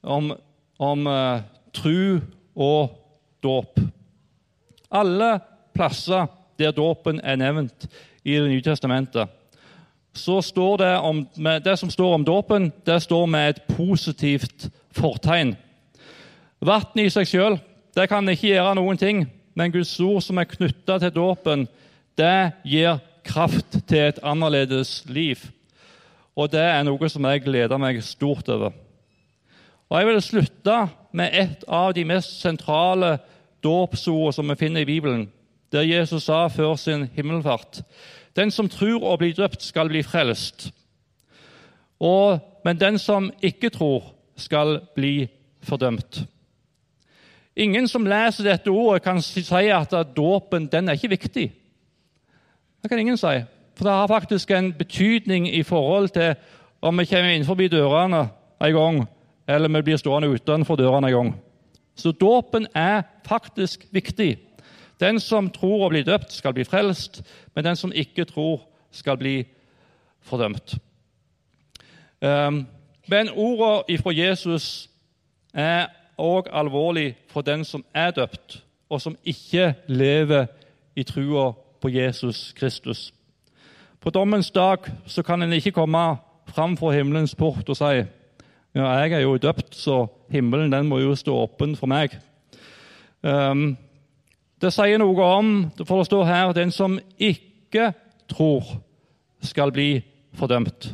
Om, 0.00 0.32
om 0.80 1.08
uh, 1.10 1.42
tru 1.76 2.20
og 2.56 2.94
dåp. 3.44 3.80
Alle 4.88 5.34
plasser 5.76 6.30
der 6.58 6.72
dåpen 6.72 7.20
er 7.20 7.36
nevnt 7.36 7.90
i 8.24 8.38
Det 8.38 8.48
nye 8.48 8.64
testamentet, 8.64 9.28
så 10.12 10.40
står 10.42 10.76
det 10.76 10.94
om, 10.98 11.22
det 11.64 11.76
som 11.78 11.90
står 11.90 12.14
om 12.14 12.24
dåpen, 12.24 12.72
det 12.84 13.02
står 13.02 13.26
med 13.26 13.48
et 13.48 13.62
positivt 13.76 14.68
fortegn. 14.92 15.54
Vannet 16.60 17.06
i 17.06 17.12
seg 17.14 17.28
sjøl 17.30 17.58
kan 18.08 18.28
ikke 18.28 18.50
gjøre 18.50 18.74
noen 18.76 18.98
ting, 18.98 19.22
men 19.54 19.72
Guds 19.72 19.94
ord 20.00 20.20
som 20.22 20.38
er 20.38 20.50
knytta 20.50 20.98
til 20.98 21.14
dåpen, 21.14 21.68
det 22.18 22.52
gir 22.66 22.98
kraft 23.24 23.80
til 23.88 24.08
et 24.08 24.20
annerledes 24.22 25.02
liv. 25.06 25.40
Og 26.38 26.50
det 26.52 26.62
er 26.62 26.84
noe 26.86 27.10
som 27.10 27.26
jeg 27.26 27.42
gleder 27.46 27.80
meg 27.80 28.02
stort 28.04 28.48
over. 28.48 28.72
Og 29.88 29.98
Jeg 29.98 30.06
vil 30.06 30.22
slutte 30.22 30.76
med 31.12 31.32
et 31.32 31.64
av 31.68 31.94
de 31.96 32.04
mest 32.04 32.40
sentrale 32.42 33.18
dåpsordene 33.64 34.32
som 34.36 34.50
vi 34.50 34.58
finner 34.60 34.84
i 34.84 34.88
Bibelen, 34.88 35.28
der 35.72 35.88
Jesus 35.88 36.28
sa 36.28 36.46
før 36.48 36.76
sin 36.76 37.08
himmelfart 37.14 37.82
Den 38.36 38.50
som 38.50 38.68
tror 38.68 39.02
å 39.02 39.16
bli 39.18 39.32
døpt, 39.32 39.62
skal 39.62 39.88
bli 39.88 40.02
frelst. 40.02 40.68
Og, 42.00 42.38
men 42.64 42.78
den 42.78 42.98
som 42.98 43.32
ikke 43.42 43.70
tror, 43.74 44.14
skal 44.36 44.78
bli 44.94 45.26
fordømt. 45.66 46.22
Ingen 47.56 47.88
som 47.88 48.06
leser 48.06 48.46
dette 48.46 48.70
ordet, 48.70 49.02
kan 49.02 49.18
si 49.22 49.42
at 49.50 49.96
dåpen 50.14 50.68
den 50.70 50.88
er 50.88 50.94
ikke 50.94 51.16
viktig. 51.16 51.48
Det 52.82 52.90
kan 52.90 52.98
ingen 52.98 53.16
si. 53.16 53.40
For 53.74 53.84
det 53.84 53.92
har 53.92 54.06
faktisk 54.06 54.50
en 54.50 54.72
betydning 54.72 55.48
i 55.54 55.62
forhold 55.62 56.08
til 56.08 56.34
om 56.82 56.98
vi 56.98 57.04
kommer 57.04 57.30
innenfor 57.30 57.54
dørene 57.54 58.28
en 58.60 58.74
gang, 58.74 59.08
eller 59.48 59.68
vi 59.68 59.82
blir 59.82 59.96
stående 59.96 60.28
utenfor 60.28 60.76
dørene 60.76 61.06
en 61.06 61.14
gang. 61.14 61.34
Så 61.94 62.12
dåpen 62.12 62.66
er 62.74 63.02
faktisk 63.26 63.86
viktig. 63.90 64.38
Den 65.00 65.20
som 65.20 65.50
tror 65.50 65.86
å 65.86 65.90
bli 65.90 66.02
døpt, 66.02 66.32
skal 66.32 66.54
bli 66.54 66.64
frelst, 66.64 67.22
men 67.54 67.64
den 67.64 67.76
som 67.76 67.92
ikke 67.94 68.24
tror, 68.24 68.62
skal 68.90 69.18
bli 69.18 69.44
fordømt. 70.20 70.74
Um, 72.22 72.66
men 73.06 73.30
ordene 73.30 73.98
fra 74.02 74.14
Jesus 74.14 74.88
er 75.54 75.86
òg 76.18 76.50
alvorlig 76.52 77.16
for 77.30 77.46
den 77.46 77.64
som 77.64 77.84
er 77.94 78.10
døpt, 78.10 78.62
og 78.90 79.00
som 79.00 79.16
ikke 79.24 79.74
lever 79.86 80.46
i 80.96 81.02
trua 81.06 81.52
på 81.80 81.90
Jesus 81.92 82.52
Kristus. 82.58 83.12
På 84.00 84.10
dommens 84.10 84.50
dag 84.50 84.86
så 85.06 85.22
kan 85.22 85.42
en 85.42 85.52
ikke 85.52 85.74
komme 85.74 86.18
fram 86.54 86.76
fra 86.76 86.92
himmelens 86.94 87.34
port 87.34 87.68
og 87.68 87.76
si 87.76 88.04
ja, 88.76 88.84
jeg 89.00 89.12
er 89.12 89.24
jo 89.24 89.38
døpt, 89.40 89.74
så 89.74 90.06
himmelen 90.30 90.72
den 90.72 90.88
må 90.88 91.00
jo 91.00 91.16
stå 91.16 91.34
åpen 91.34 91.74
for 91.76 91.90
meg. 91.90 92.12
Um, 93.22 93.72
det 94.60 94.70
sier 94.74 95.00
noe 95.00 95.24
om 95.24 95.50
for 95.84 95.98
det 95.98 96.08
står 96.10 96.28
her, 96.28 96.52
den 96.54 96.70
som 96.74 96.98
ikke 97.18 97.92
tror, 98.30 98.78
skal 99.42 99.72
bli 99.74 100.02
fordømt. 100.36 100.92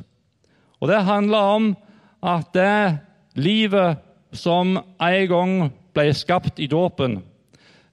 Og 0.80 0.88
Det 0.88 1.04
handler 1.04 1.38
om 1.38 1.76
at 2.22 2.50
det 2.54 2.98
livet 3.34 3.96
som 4.32 4.76
en 5.00 5.28
gang 5.28 5.54
ble 5.94 6.12
skapt 6.14 6.60
i 6.60 6.68
dåpen, 6.68 7.22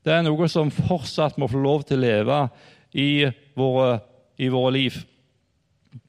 det 0.04 0.14
er 0.14 0.24
noe 0.26 0.48
som 0.50 0.72
fortsatt 0.74 1.38
må 1.38 1.48
få 1.48 1.62
lov 1.62 1.84
til 1.86 2.00
å 2.00 2.06
leve 2.06 2.38
i 2.94 3.30
våre, 3.56 4.00
i 4.38 4.50
våre 4.50 4.74
liv. 4.74 4.98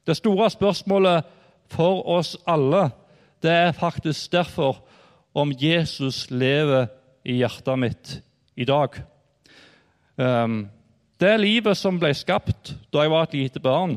Det 0.06 0.16
store 0.16 0.50
spørsmålet 0.50 1.24
for 1.72 2.02
oss 2.18 2.36
alle 2.46 2.90
det 3.42 3.50
er 3.50 3.72
faktisk 3.74 4.32
derfor 4.32 4.78
om 5.34 5.52
Jesus 5.58 6.28
lever 6.30 6.86
i 7.24 7.40
hjertet 7.40 7.78
mitt 7.78 8.12
i 8.56 8.64
dag. 8.64 8.94
Um, 10.16 10.68
det 11.18 11.32
livet 11.40 11.78
som 11.78 11.98
ble 11.98 12.12
skapt 12.14 12.74
da 12.92 13.02
jeg 13.02 13.10
var 13.10 13.26
et 13.26 13.34
lite 13.34 13.62
barn, 13.62 13.96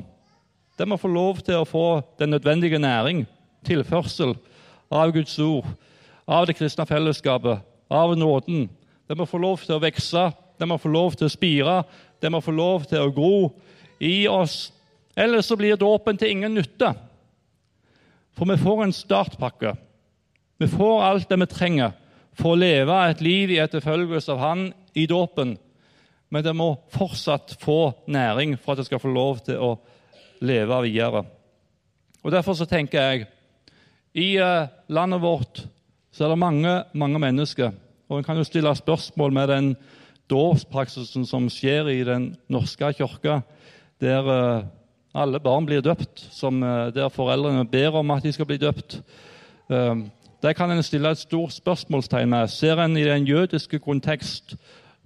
det 0.78 0.88
må 0.88 0.98
få 0.98 1.10
lov 1.12 1.44
til 1.46 1.62
å 1.62 1.68
få 1.68 2.02
den 2.20 2.34
nødvendige 2.34 2.80
næring, 2.82 3.26
tilførsel, 3.66 4.36
av 4.92 5.12
Guds 5.14 5.38
ord, 5.40 5.68
av 6.28 6.46
det 6.46 6.58
kristne 6.58 6.86
fellesskapet, 6.86 7.62
av 7.90 8.16
nåden. 8.18 8.68
Det 9.08 9.18
må 9.18 9.26
få 9.30 9.40
lov 9.42 9.64
til 9.64 9.78
å 9.78 9.82
vokse, 9.82 10.26
det 10.60 10.68
må 10.68 10.78
få 10.82 10.92
lov 10.92 11.16
til 11.18 11.30
å 11.30 11.34
spire, 11.34 11.78
det 12.26 12.32
må 12.34 12.42
få 12.42 12.54
lov 12.56 12.88
til 12.90 13.06
å 13.06 13.12
gro 13.14 13.36
i 14.02 14.26
oss. 14.28 14.72
Ellers 15.16 15.46
så 15.46 15.58
blir 15.60 15.78
dåpen 15.78 16.18
til 16.18 16.34
ingen 16.34 16.58
nytte. 16.58 16.90
For 18.36 18.50
vi 18.50 18.58
får 18.60 18.82
en 18.84 18.96
startpakke. 18.96 19.76
Vi 20.58 20.68
får 20.72 21.04
alt 21.06 21.30
det 21.30 21.38
vi 21.44 21.48
trenger 21.52 21.94
for 22.36 22.56
å 22.56 22.60
leve 22.60 22.98
et 23.06 23.22
liv 23.24 23.54
i 23.54 23.62
etterfølgelse 23.64 24.34
av 24.34 24.42
Han 24.42 24.66
i 24.98 25.06
dåpen. 25.08 25.54
Men 26.34 26.44
det 26.44 26.56
må 26.58 26.74
fortsatt 26.92 27.54
få 27.62 27.94
næring 28.12 28.58
for 28.58 28.74
at 28.74 28.82
det 28.82 28.90
skal 28.90 29.04
få 29.04 29.14
lov 29.14 29.44
til 29.46 29.62
å 29.62 29.72
leve 30.44 30.82
videre. 30.88 31.24
Og 32.26 32.34
Derfor 32.34 32.58
så 32.58 32.66
tenker 32.66 33.06
jeg 33.06 33.28
i 34.18 34.34
eh, 34.42 34.68
landet 34.90 35.22
vårt 35.22 35.62
så 36.16 36.26
er 36.26 36.32
det 36.34 36.42
mange, 36.42 36.74
mange 36.96 37.20
mennesker. 37.20 37.76
Og 38.10 38.18
En 38.18 38.26
kan 38.26 38.38
jo 38.40 38.48
stille 38.48 38.72
spørsmål 38.76 39.34
med 39.36 39.52
den 39.52 39.70
dåpspraksisen 40.30 41.26
som 41.26 41.50
skjer 41.50 41.90
i 41.92 42.04
Den 42.04 42.36
norske 42.50 42.94
kirke, 42.94 43.42
der 44.02 44.30
eh, 44.32 44.66
alle 45.16 45.40
barn 45.40 45.66
blir 45.66 45.82
døpt, 45.82 46.28
som, 46.32 46.64
eh, 46.64 46.92
der 46.96 47.10
foreldrene 47.10 47.66
ber 47.66 48.00
om 48.02 48.12
at 48.12 48.24
de 48.24 48.32
skal 48.32 48.46
bli 48.46 48.58
døpt. 48.58 49.02
Der 50.44 50.54
kan 50.54 50.72
en 50.72 50.84
stille 50.84 51.10
et 51.10 51.18
stort 51.18 51.54
spørsmålstegn 51.54 52.30
med. 52.30 52.48
Ser 52.48 52.78
en 52.78 52.98
i 52.98 53.04
den 53.04 53.26
jødiske 53.26 53.80
kontekst, 53.80 54.56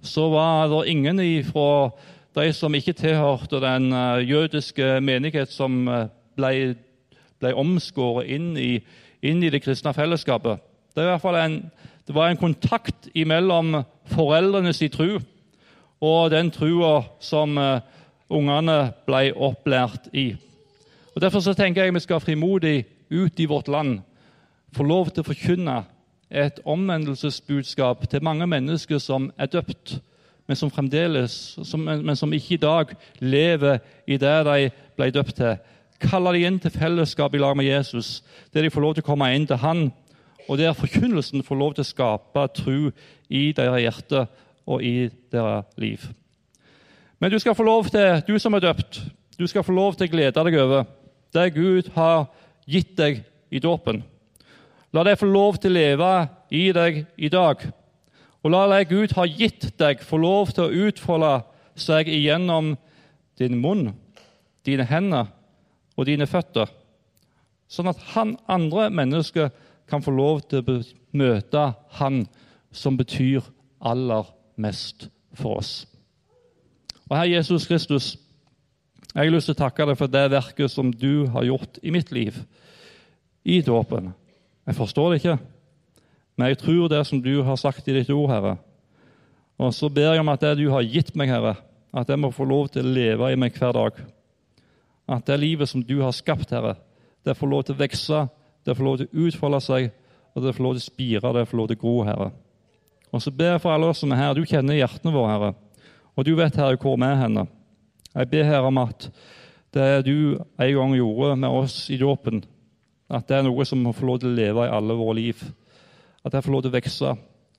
så 0.02 0.28
var 0.28 0.68
det 0.68 0.88
ingen 0.88 1.44
fra 1.44 1.90
de 2.34 2.52
som 2.52 2.74
ikke 2.74 2.92
tilhørte 2.92 3.60
den 3.60 3.92
jødiske 4.28 5.00
menighet, 5.00 5.48
som 5.48 5.88
ble, 6.36 6.74
ble 7.40 7.54
omskåret 7.54 8.28
inn 8.28 8.52
i, 8.56 8.82
inn 9.22 9.42
i 9.42 9.50
det 9.52 9.62
kristne 9.64 9.94
fellesskapet. 9.96 10.60
Det, 10.94 11.02
er 11.02 11.08
i 11.08 11.12
hvert 11.14 11.22
fall 11.22 11.38
en, 11.40 11.58
det 12.10 12.16
var 12.16 12.28
en 12.28 12.36
kontakt 12.36 13.06
mellom 13.14 13.84
foreldrenes 14.10 14.80
tro 14.90 15.20
og 16.02 16.30
den 16.32 16.48
trua 16.50 17.04
som 17.22 17.54
uh, 17.54 17.84
ungene 18.26 18.90
ble 19.06 19.28
opplært 19.30 20.08
i. 20.10 20.32
Og 21.14 21.22
Derfor 21.22 21.44
så 21.44 21.54
tenker 21.54 21.84
jeg 21.84 21.94
vi 21.94 22.02
skal 22.02 22.20
frimodig 22.20 22.82
ut 23.14 23.38
i 23.38 23.46
vårt 23.46 23.68
land 23.68 24.00
få 24.74 24.82
lov 24.82 25.12
til 25.12 25.22
å 25.22 25.28
forkynne 25.30 25.76
et 26.34 26.58
omvendelsesbudskap 26.66 28.08
til 28.10 28.26
mange 28.26 28.50
mennesker 28.50 28.98
som 28.98 29.30
er 29.38 29.46
døpt, 29.46 30.00
men 30.50 30.58
som 30.58 30.74
fremdeles, 30.74 31.60
som, 31.62 31.86
men 31.86 32.18
som 32.18 32.34
ikke 32.34 32.56
i 32.58 32.62
dag 32.66 32.94
lever 33.20 33.78
i 34.06 34.18
det 34.18 34.36
de 34.50 34.70
ble 34.98 35.12
døpt 35.14 35.38
til. 35.38 35.62
Kalle 36.02 36.34
de 36.34 36.42
inn 36.42 36.58
til 36.58 36.74
fellesskap 36.74 37.38
i 37.38 37.38
lag 37.38 37.54
med 37.54 37.70
Jesus, 37.70 38.24
der 38.50 38.66
de 38.66 38.74
får 38.74 38.82
lov 38.82 38.98
til 38.98 39.06
å 39.06 39.12
komme 39.12 39.30
inn 39.30 39.46
til 39.46 39.62
Han 39.62 39.92
og 40.48 40.58
der 40.58 40.76
forkynnelsen 40.76 41.42
får 41.46 41.58
lov 41.58 41.74
til 41.74 41.84
å 41.84 41.90
skape 41.90 42.46
tro 42.56 42.78
i 43.28 43.42
deres 43.56 43.82
hjerte 43.84 44.24
og 44.66 44.84
i 44.84 45.10
deres 45.32 45.64
liv. 45.80 46.04
Men 47.20 47.32
du 47.32 47.38
skal 47.38 47.54
få 47.54 47.66
lov 47.66 47.90
til, 47.92 48.22
du 48.26 48.38
som 48.38 48.54
er 48.56 48.64
døpt, 48.64 49.02
du 49.38 49.46
skal 49.46 49.64
få 49.64 49.72
lov 49.72 49.96
til 49.96 50.08
å 50.08 50.12
glede 50.12 50.44
deg 50.44 50.56
over 50.60 50.88
det 51.34 51.50
Gud 51.54 51.90
har 51.94 52.26
gitt 52.66 52.96
deg 52.98 53.22
i 53.50 53.60
dåpen. 53.62 54.02
La 54.92 55.04
det 55.06 55.18
få 55.20 55.28
lov 55.30 55.60
til 55.60 55.70
å 55.70 55.78
leve 55.78 56.10
i 56.50 56.70
deg 56.74 57.04
i 57.16 57.30
dag. 57.30 57.62
Og 58.42 58.50
la 58.50 58.64
det 58.72 58.88
Gud 58.90 59.14
har 59.14 59.28
gitt 59.28 59.68
deg, 59.78 60.02
få 60.02 60.18
lov 60.18 60.54
til 60.56 60.66
å 60.66 60.86
utfolde 60.88 61.34
seg 61.78 62.08
igjennom 62.10 62.74
din 63.38 63.58
munn, 63.60 63.92
dine 64.66 64.86
hender 64.88 65.30
og 65.96 66.08
dine 66.08 66.26
føtter, 66.28 66.68
sånn 67.70 67.90
at 67.92 68.00
han 68.14 68.34
andre 68.50 68.88
mennesker 68.92 69.50
kan 69.90 70.02
få 70.02 70.14
lov 70.14 70.42
til 70.48 70.62
å 70.64 70.80
møte 71.16 71.64
Han 71.98 72.24
som 72.72 72.96
betyr 72.96 73.44
aller 73.80 74.28
mest 74.60 75.08
for 75.34 75.60
oss. 75.60 75.86
Og 77.10 77.16
Herre 77.16 77.32
Jesus 77.34 77.66
Kristus, 77.66 78.12
jeg 79.10 79.26
har 79.26 79.32
lyst 79.34 79.50
til 79.50 79.56
å 79.56 79.62
takke 79.64 79.88
deg 79.88 79.98
for 79.98 80.10
det 80.10 80.28
verket 80.30 80.70
som 80.70 80.92
du 80.94 81.26
har 81.34 81.46
gjort 81.48 81.80
i 81.82 81.90
mitt 81.90 82.12
liv, 82.14 82.36
i 83.42 83.58
dåpen. 83.66 84.12
Jeg 84.68 84.78
forstår 84.78 85.10
det 85.10 85.20
ikke, 85.20 85.38
men 86.38 86.52
jeg 86.52 86.60
tror 86.60 86.90
det 86.92 87.00
som 87.08 87.22
du 87.22 87.40
har 87.42 87.58
sagt 87.58 87.88
i 87.88 87.96
ditt 87.96 88.12
ord, 88.14 88.30
Herre. 88.30 88.54
Og 89.60 89.74
så 89.74 89.90
ber 89.92 90.14
jeg 90.14 90.22
om 90.22 90.30
at 90.32 90.44
det 90.44 90.54
du 90.60 90.68
har 90.72 90.86
gitt 90.86 91.10
meg, 91.18 91.32
Herre, 91.32 91.56
at 91.90 92.08
jeg 92.08 92.20
må 92.22 92.30
få 92.30 92.46
lov 92.46 92.70
til 92.70 92.86
å 92.86 92.94
leve 92.94 93.32
i 93.32 93.38
meg 93.40 93.56
hver 93.58 93.74
dag. 93.74 93.98
At 95.10 95.26
det 95.26 95.40
livet 95.42 95.68
som 95.68 95.82
du 95.82 95.98
har 96.04 96.14
skapt, 96.14 96.54
Herre, 96.54 96.76
det 97.26 97.34
får 97.36 97.50
lov 97.50 97.64
til 97.66 97.74
å 97.74 97.80
vokse 97.82 98.20
det 98.66 98.76
får 98.76 98.86
lov 98.86 99.00
til 99.00 99.08
å 99.08 99.26
utfolde 99.26 99.60
seg, 99.64 99.90
og 100.34 100.44
det 100.44 100.54
får 100.54 100.64
lov 100.64 100.76
til 100.76 100.82
å 100.82 100.86
spire, 100.86 101.32
det 101.34 101.48
får 101.48 101.58
lov 101.58 101.68
til 101.70 101.78
å 101.78 101.80
gro, 101.80 101.96
Herre. 102.06 102.30
Og 103.10 103.22
så 103.24 103.32
ber 103.34 103.54
jeg 103.54 103.62
for 103.64 103.74
alle 103.74 103.88
oss 103.90 104.02
som 104.04 104.12
er 104.14 104.20
her. 104.20 104.36
Du 104.38 104.46
kjenner 104.46 104.78
hjertene 104.78 105.14
våre, 105.14 105.32
Herre. 105.32 105.50
Og 106.14 106.26
du 106.26 106.34
vet, 106.38 106.56
Herre, 106.60 106.78
hvor 106.78 106.98
vi 107.00 107.08
er 107.08 107.18
henne. 107.24 107.46
Jeg 108.14 108.30
ber 108.30 108.46
Herre 108.46 108.70
om 108.70 108.78
at 108.82 109.08
det 109.74 109.88
du 110.06 110.38
en 110.38 110.74
gang 110.76 110.94
gjorde 110.98 111.34
med 111.38 111.56
oss 111.62 111.82
i 111.90 111.98
dåpen, 111.98 112.44
at 113.10 113.26
det 113.26 113.40
er 113.40 113.46
noe 113.46 113.66
som 113.66 113.82
må 113.82 113.94
få 113.94 114.06
lov 114.06 114.20
til 114.22 114.30
å 114.30 114.36
leve 114.36 114.66
i 114.66 114.72
alle 114.74 114.94
våre 114.98 115.16
liv. 115.18 115.42
At 116.22 116.34
det 116.34 116.44
får 116.44 116.54
lov 116.54 116.64
til 116.64 116.70
å 116.70 116.76
vokse, 116.76 117.16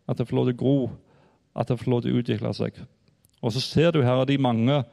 at 0.08 0.20
det 0.20 0.28
får 0.28 0.38
lov 0.38 0.48
til 0.48 0.56
å 0.56 0.62
gro, 0.62 0.78
at 1.56 1.68
det 1.68 1.80
får 1.82 1.92
lov 1.92 2.04
til 2.04 2.14
å 2.14 2.22
utvikle 2.22 2.54
seg. 2.56 2.80
Og 3.42 3.56
så 3.56 3.64
ser 3.64 3.92
du, 3.96 4.04
Herre, 4.06 4.28
de 4.30 4.38
mange 4.40 4.84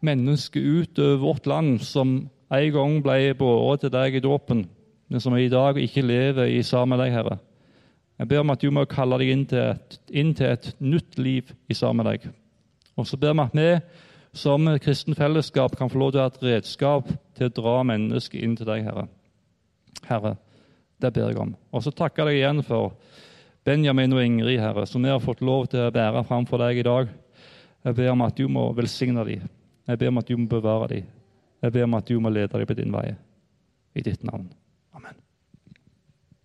mennesker 0.00 0.64
utover 0.64 1.20
vårt 1.22 1.46
land 1.46 1.82
som 1.84 2.16
en 2.50 2.70
gang 2.74 2.98
ble 3.04 3.34
båret 3.38 3.84
til 3.84 3.92
deg 3.94 4.16
i 4.16 4.24
dåpen 4.24 4.64
men 5.10 5.22
som 5.22 5.34
i 5.36 5.48
dag 5.50 5.78
ikke 5.78 6.06
lever 6.06 6.52
i 6.54 6.62
sammen 6.62 6.94
med 6.94 7.04
deg, 7.04 7.14
Herre. 7.18 7.38
Jeg 8.20 8.28
ber 8.30 8.42
om 8.42 8.52
at 8.52 8.62
du 8.62 8.68
må 8.70 8.84
kalle 8.88 9.16
deg 9.18 9.32
inn 9.32 9.46
til 9.48 9.72
et, 9.72 9.96
inn 10.12 10.34
til 10.36 10.52
et 10.52 10.68
nytt 10.78 11.18
liv 11.18 11.50
i 11.72 11.74
sammen 11.74 12.04
med 12.04 12.12
deg. 12.12 12.28
Og 13.00 13.08
så 13.08 13.16
ber 13.18 13.34
vi 13.34 13.46
at 13.46 13.56
vi 13.56 13.70
som 14.36 14.68
kristen 14.78 15.16
fellesskap 15.18 15.74
kan 15.78 15.90
få 15.90 15.98
lov 15.98 16.12
til 16.12 16.20
å 16.20 16.26
ha 16.26 16.30
et 16.30 16.44
redskap 16.44 17.08
til 17.34 17.48
å 17.48 17.54
dra 17.56 17.80
mennesker 17.88 18.44
inn 18.44 18.54
til 18.58 18.68
deg, 18.68 18.84
Herre. 18.86 19.08
Herre, 20.06 20.36
det 21.02 21.10
ber 21.16 21.32
jeg 21.32 21.40
om. 21.42 21.56
Og 21.72 21.82
så 21.82 21.94
takker 21.96 22.28
jeg 22.28 22.36
deg 22.36 22.42
igjen 22.42 22.62
for 22.68 22.92
Benjamin 23.66 24.14
og 24.14 24.22
Ingrid, 24.22 24.60
Herre, 24.62 24.86
som 24.86 25.02
vi 25.02 25.10
har 25.10 25.24
fått 25.24 25.42
lov 25.42 25.66
til 25.72 25.88
å 25.88 25.94
bære 25.94 26.22
fram 26.28 26.46
for 26.46 26.62
deg 26.62 26.78
i 26.78 26.86
dag. 26.86 27.10
Jeg 27.88 27.96
ber 27.96 28.12
om 28.12 28.28
at 28.28 28.36
du 28.36 28.46
må 28.52 28.68
velsigne 28.76 29.24
dem. 29.26 29.48
Jeg 29.88 29.98
ber 29.98 30.12
om 30.12 30.20
at 30.20 30.28
du 30.28 30.36
må 30.36 30.46
bevare 30.50 30.92
dem. 30.92 31.10
Jeg 31.64 31.72
ber 31.74 31.88
om 31.88 31.98
at 31.98 32.08
du 32.08 32.20
må 32.20 32.32
lede 32.32 32.52
dem 32.52 32.68
på 32.68 32.76
din 32.78 32.94
vei. 32.94 33.08
I 33.96 34.04
ditt 34.06 34.22
navn. 34.22 34.46